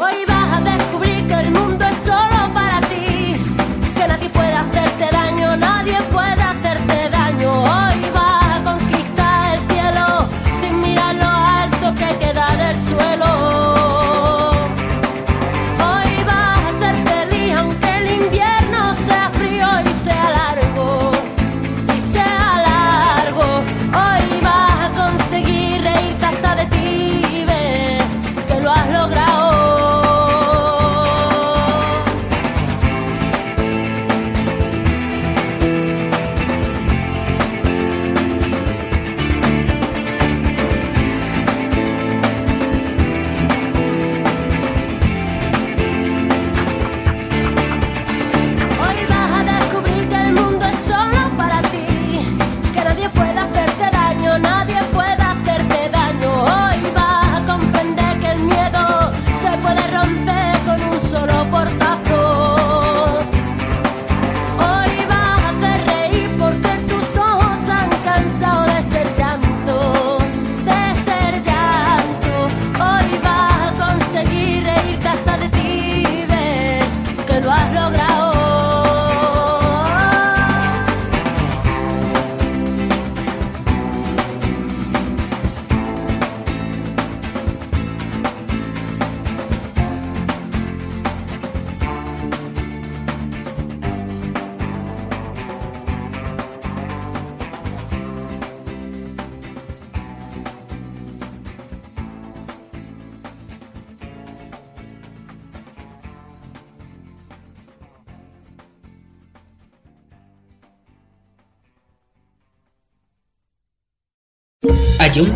Hoy 0.00 0.24
vas 0.26 0.56
a 0.56 0.60
descubrir 0.62 1.26
que 1.28 1.34
el 1.34 1.50
mundo 1.50 1.84
es 1.84 1.96
solo 1.98 2.54
para 2.54 2.80
ti, 2.88 3.36
que 3.94 4.08
nadie 4.08 4.30
puede 4.30 4.54
hacerte 4.54 5.10
daño, 5.12 5.54
nadie 5.58 6.00
puede 6.04 6.13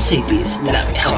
Cities, 0.09 0.59
la 0.65 0.83
mejor. 0.87 1.18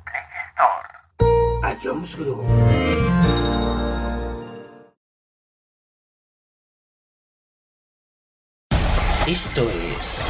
Esto 9.25 9.67
es 9.95 10.21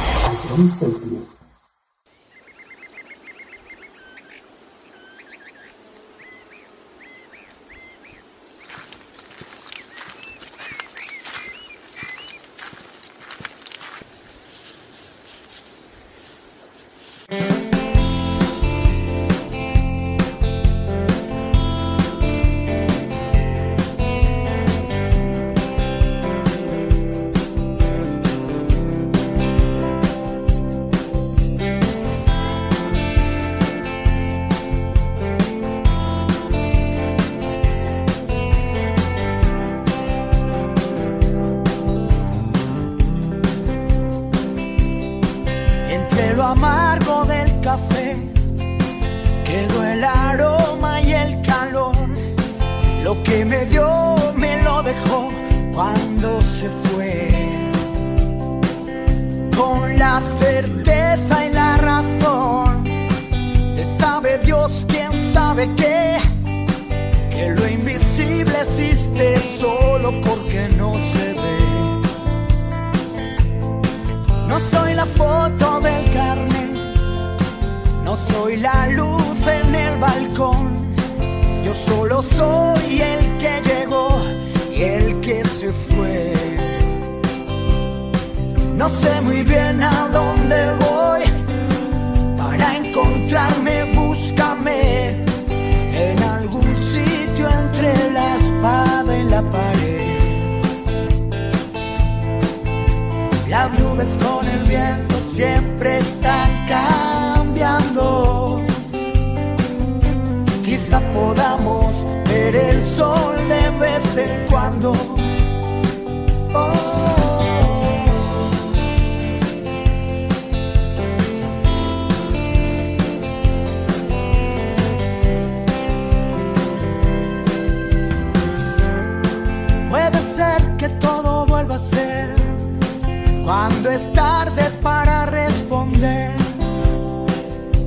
para 134.82 135.26
responder 135.26 136.30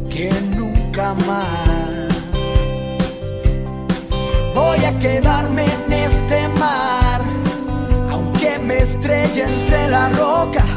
que 0.10 0.32
nunca 0.56 1.14
más. 1.14 2.06
Voy 4.54 4.86
a 4.86 5.00
quedarme 5.00 5.66
en 5.66 5.94
este 5.94 6.48
mar 6.60 7.22
aunque 8.12 8.60
me 8.60 8.78
estrelle 8.80 9.44
entre 9.44 9.88
las 9.90 10.18
rocas 10.18 10.75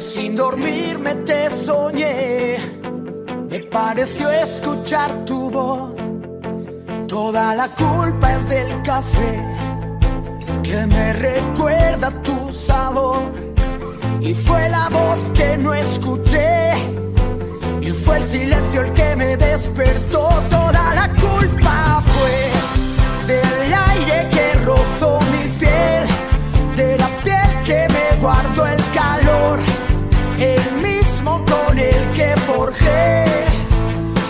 sin 0.00 0.34
dormirme 0.34 1.14
te 1.26 1.50
soñé. 1.50 2.56
Me 3.50 3.60
pareció 3.60 4.30
escuchar 4.30 5.24
tu 5.26 5.50
voz. 5.50 5.92
Toda 7.06 7.54
la 7.54 7.68
culpa 7.68 8.36
es 8.36 8.48
del 8.48 8.82
café 8.82 9.44
que 10.62 10.86
me 10.86 11.12
recuerda 11.12 12.10
tu 12.22 12.52
sabor. 12.52 13.18
Y 14.20 14.32
fue 14.34 14.68
la 14.70 14.88
voz 14.88 15.18
que 15.34 15.58
no 15.58 15.74
escuché. 15.74 16.72
Y 17.82 17.90
fue 17.90 18.16
el 18.18 18.26
silencio 18.26 18.80
el 18.82 18.92
que 18.94 19.16
me 19.16 19.36
despertó. 19.36 20.28
Toda 20.50 20.94
la 20.94 21.08
culpa 21.20 22.02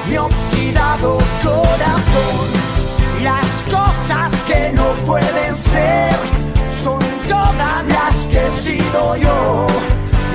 mi 0.08 0.16
oxidado 0.16 1.18
corazón. 1.42 2.46
Las 3.22 3.62
cosas 3.64 4.42
que 4.42 4.72
no 4.72 4.94
pueden 5.06 5.56
ser 5.56 6.14
son 6.82 7.00
todas 7.28 7.84
las 7.86 8.26
que 8.26 8.46
he 8.46 8.50
sido 8.50 9.16
yo. 9.16 9.66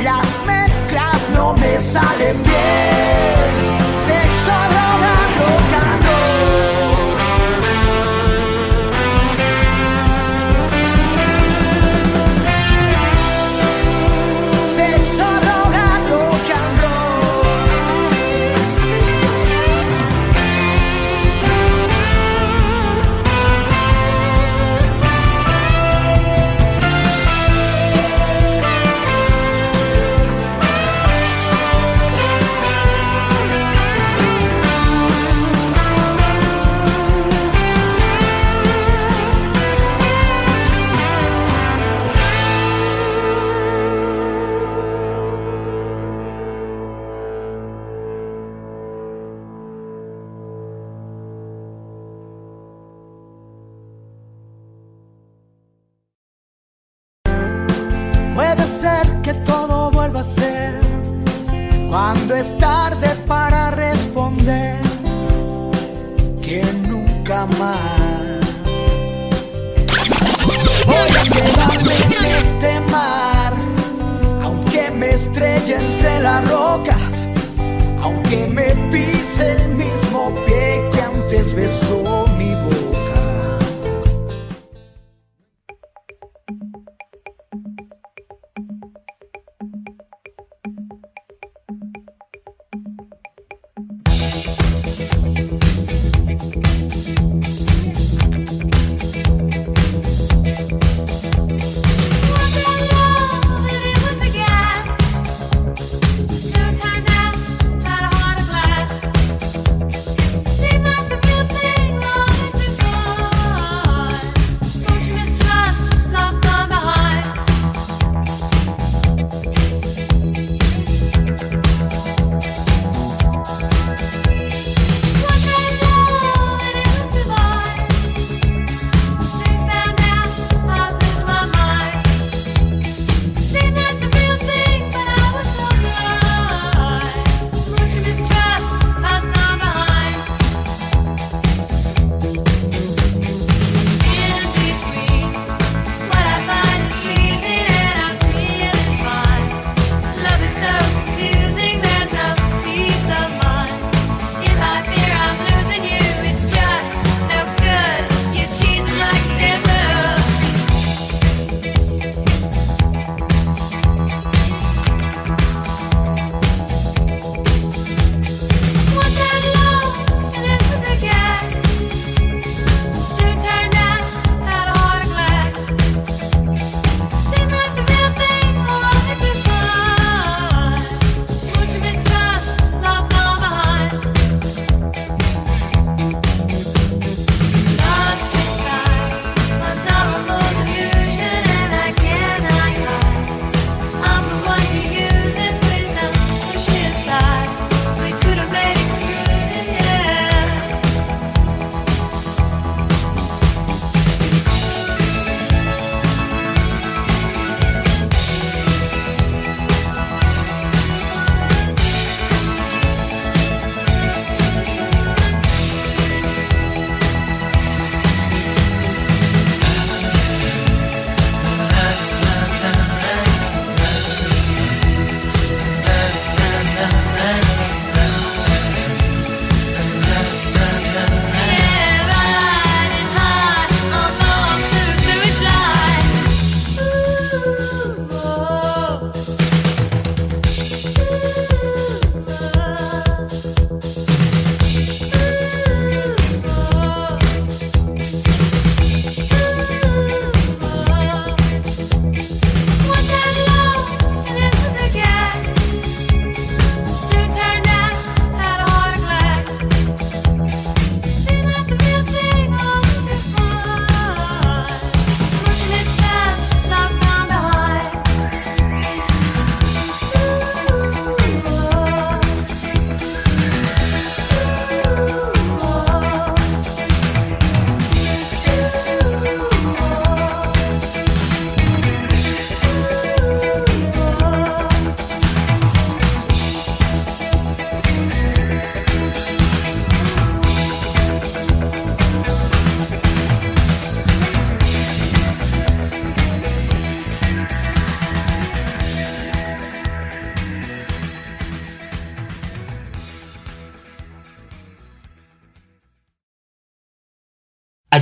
Las 0.03 0.27
mezclas 0.45 1.29
no 1.33 1.53
me 1.53 1.77
salen 1.79 2.43
bien. 2.43 3.84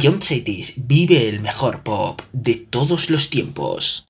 Jump 0.03 0.21
Cities 0.21 0.73
vive 0.75 1.29
el 1.29 1.39
mejor 1.39 1.81
pop 1.81 2.23
de 2.33 2.55
todos 2.55 3.09
los 3.09 3.29
tiempos. 3.29 4.05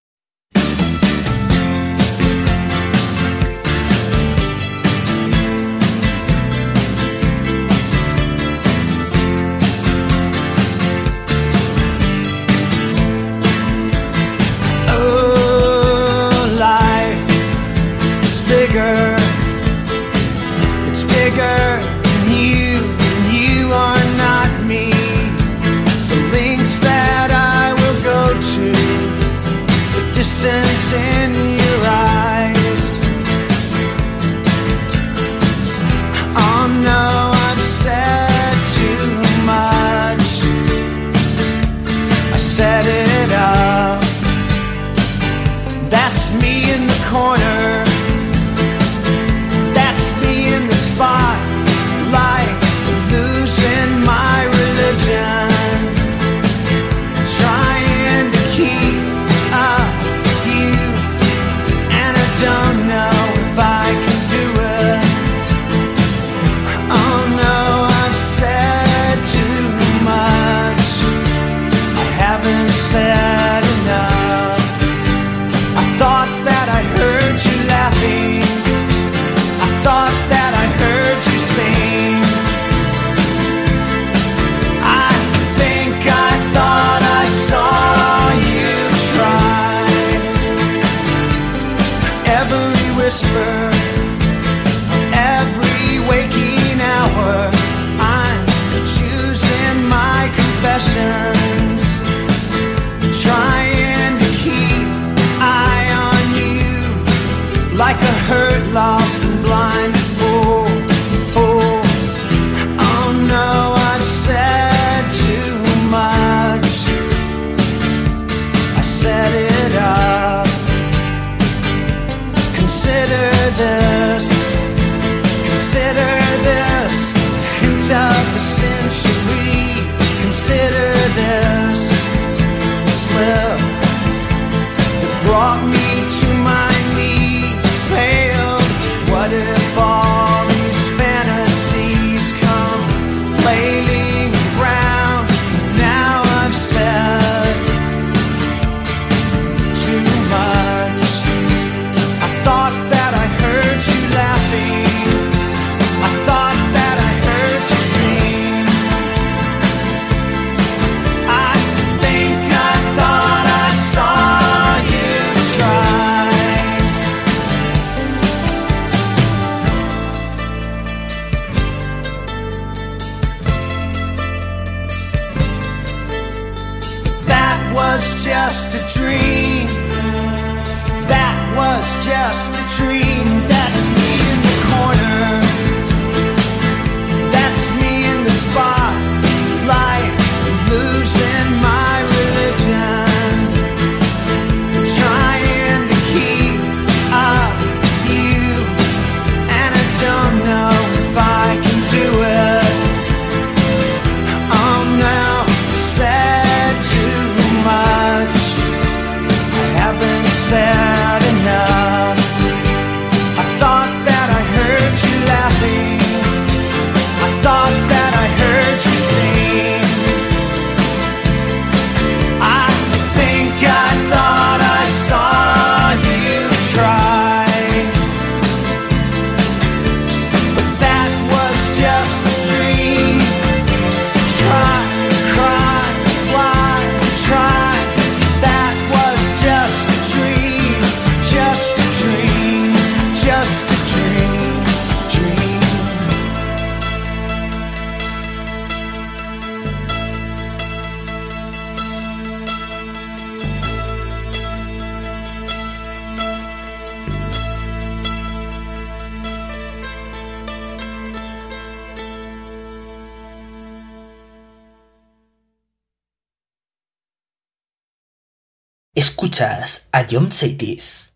Escuchas 268.96 269.88
a 269.92 270.06
John 270.06 270.32
Satis. 270.32 271.13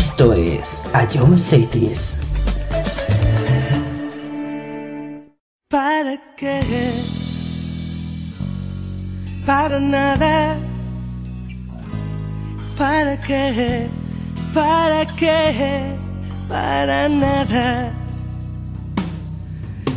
Esto 0.00 0.32
es 0.32 0.82
A 0.94 1.06
John 1.12 1.38
Cities. 1.38 2.16
¿Para 5.68 6.16
qué? 6.38 6.58
Para 9.44 9.78
nada. 9.78 10.56
¿Para 12.78 13.20
qué? 13.20 13.88
¿Para 14.54 15.04
qué? 15.16 15.94
Para 16.48 17.06
nada. 17.10 17.92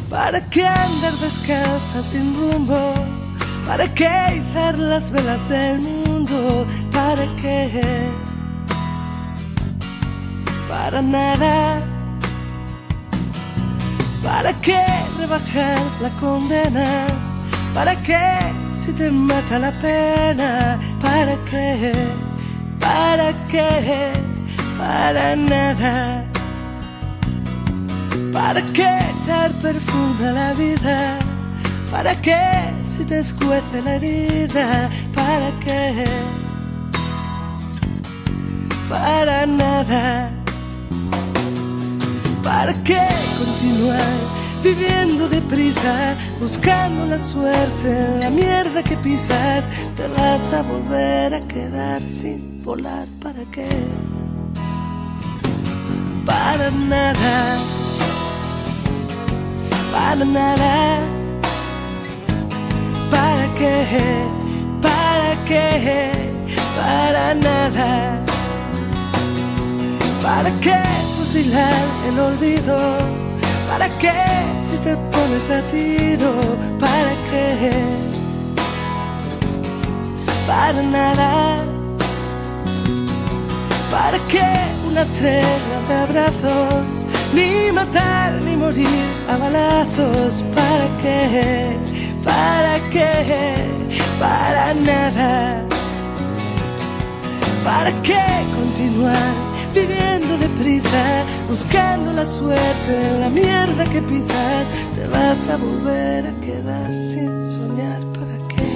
¿Para 0.09 0.41
qué 0.49 0.67
andar 0.67 1.13
descalza 1.21 2.03
sin 2.11 2.35
rumbo? 2.35 2.93
¿Para 3.65 3.88
qué 3.93 4.41
izar 4.41 4.77
las 4.77 5.09
velas 5.11 5.47
del 5.47 5.80
mundo? 5.81 6.65
¿Para 6.91 7.25
qué? 7.41 8.32
Para 10.73 11.03
nada. 11.03 11.79
¿Para 14.23 14.51
qué 14.65 14.83
rebajar 15.19 15.79
la 16.01 16.09
condena? 16.19 16.87
¿Para 17.75 17.95
qué 18.07 18.25
si 18.79 18.91
te 18.91 19.11
mata 19.11 19.59
la 19.59 19.71
pena? 19.71 20.79
¿Para 20.99 21.35
qué? 21.49 21.93
¿Para 22.79 23.27
qué? 23.51 24.11
Para 24.79 25.35
nada. 25.35 26.25
¿Para 28.33 28.61
qué 28.75 28.89
echar 29.13 29.51
perfume 29.61 30.27
a 30.27 30.31
la 30.31 30.53
vida? 30.53 31.19
¿Para 31.91 32.15
qué 32.19 32.45
si 32.83 33.05
te 33.05 33.19
escuece 33.19 33.81
la 33.85 33.95
herida? 33.97 34.89
¿Para 35.13 35.49
qué? 35.63 36.03
Para 38.89 39.45
nada. 39.45 40.42
¿Para 42.43 42.73
qué 42.83 43.07
continuar 43.37 44.13
viviendo 44.63 45.27
deprisa, 45.27 46.15
buscando 46.39 47.05
la 47.05 47.17
suerte 47.17 47.89
en 47.89 48.19
la 48.19 48.29
mierda 48.29 48.83
que 48.83 48.95
pisas? 48.97 49.65
Te 49.97 50.07
vas 50.09 50.53
a 50.53 50.61
volver 50.61 51.33
a 51.35 51.39
quedar 51.41 52.01
sin 52.01 52.63
volar. 52.63 53.07
¿Para 53.21 53.43
qué? 53.51 53.69
Para 56.25 56.71
nada. 56.71 57.57
Para 59.91 60.25
nada. 60.25 60.99
¿Para 63.11 63.53
qué? 63.55 64.25
¿Para 64.81 65.45
qué? 65.45 66.11
Para 66.75 67.33
nada. 67.35 68.32
¿Para 70.23 70.49
qué 70.61 70.79
fusilar 71.17 71.83
el 72.07 72.17
olvido? 72.17 72.77
¿Para 73.69 73.89
qué 73.99 74.13
si 74.69 74.77
te 74.77 74.95
pones 75.11 75.49
a 75.49 75.61
tiro? 75.67 76.31
¿Para 76.79 77.11
qué? 77.29 77.73
Para 80.47 80.81
nada. 80.81 81.65
¿Para 83.91 84.17
qué 84.31 84.47
una 84.87 85.03
tregua 85.19 85.79
de 85.89 85.93
abrazos? 86.05 87.05
Ni 87.35 87.69
matar 87.73 88.31
ni 88.43 88.55
morir 88.55 89.05
a 89.27 89.35
balazos. 89.35 90.41
¿Para 90.55 90.87
qué? 91.01 91.75
¿Para 92.23 92.75
qué? 92.91 93.67
Para 94.21 94.73
nada. 94.73 95.65
¿Para 97.65 97.91
qué 98.03 98.23
continuar 98.55 99.52
viviendo 99.73 100.37
deprisa, 100.37 101.25
buscando 101.49 102.13
la 102.13 102.25
suerte 102.25 102.91
en 103.07 103.19
la 103.19 103.29
mierda 103.29 103.85
que 103.85 104.01
pisas? 104.01 104.67
Te 104.95 105.07
vas 105.07 105.39
a 105.49 105.57
volver 105.57 106.27
a 106.27 106.33
quedar 106.41 106.91
sin 107.11 107.43
soñar. 107.43 108.01
¿Para 108.17 108.37
qué? 108.51 108.71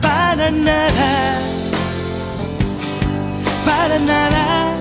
Para 0.00 0.50
nada. 0.50 1.38
Para 3.64 3.98
nada. 3.98 4.74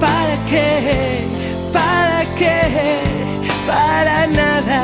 ¿Para 0.00 0.36
qué? 0.48 1.24
¿Para 1.72 2.24
qué? 2.38 3.10
para 3.70 4.26
nada, 4.26 4.82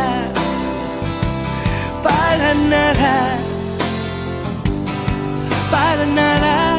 para 2.03 2.55
nada, 2.55 3.39
para 5.71 6.07
nada. 6.07 6.76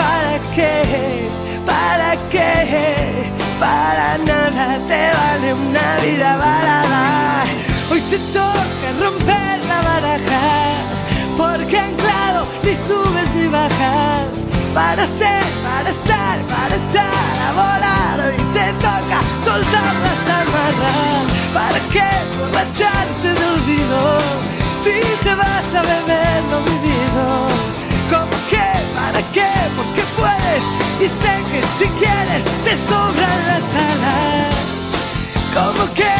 ¿Para 0.00 0.34
qué? 0.54 1.28
¿Para 1.66 2.10
qué? 2.32 3.30
Para 3.58 4.18
nada 4.30 4.66
te 4.88 5.02
vale 5.18 5.48
una 5.54 5.88
vida 6.04 6.30
balada. 6.36 7.44
Hoy 7.90 8.00
te 8.12 8.18
toca 8.38 8.88
romper 9.02 9.56
la 9.70 9.78
baraja, 9.90 10.46
porque 11.36 11.76
anclado 11.78 12.46
ni 12.64 12.74
subes 12.88 13.28
ni 13.34 13.46
bajas. 13.48 14.28
Para 14.74 15.04
ser, 15.20 15.44
para 15.66 15.88
estar, 15.96 16.36
para 16.54 16.74
echar 16.82 17.34
a 17.48 17.50
volar. 17.60 18.16
Hoy 18.26 18.40
te 18.56 18.66
toca 18.86 19.18
soltar 19.44 19.94
las 20.06 20.22
amarras. 20.40 21.24
¿Para 21.58 21.78
qué 21.94 22.10
borracharte 22.38 23.28
de 23.38 23.44
olvido? 23.54 24.00
Si 24.84 24.96
te 25.24 25.34
vas 25.34 25.68
a 25.80 25.82
beber 25.82 26.42
vivido. 26.68 27.49
¿Cómo 29.30 29.42
que? 29.42 29.42
¿Para 29.42 29.66
qué? 29.66 29.70
Porque 29.76 30.02
puedes 30.16 30.64
y 31.00 31.04
sé 31.04 31.34
que 31.50 31.60
si 31.78 31.88
quieres 31.98 32.44
te 32.64 32.76
sobran 32.76 33.46
las 33.46 33.64
alas. 33.90 34.54
¿Cómo 35.54 35.94
que 35.94 36.19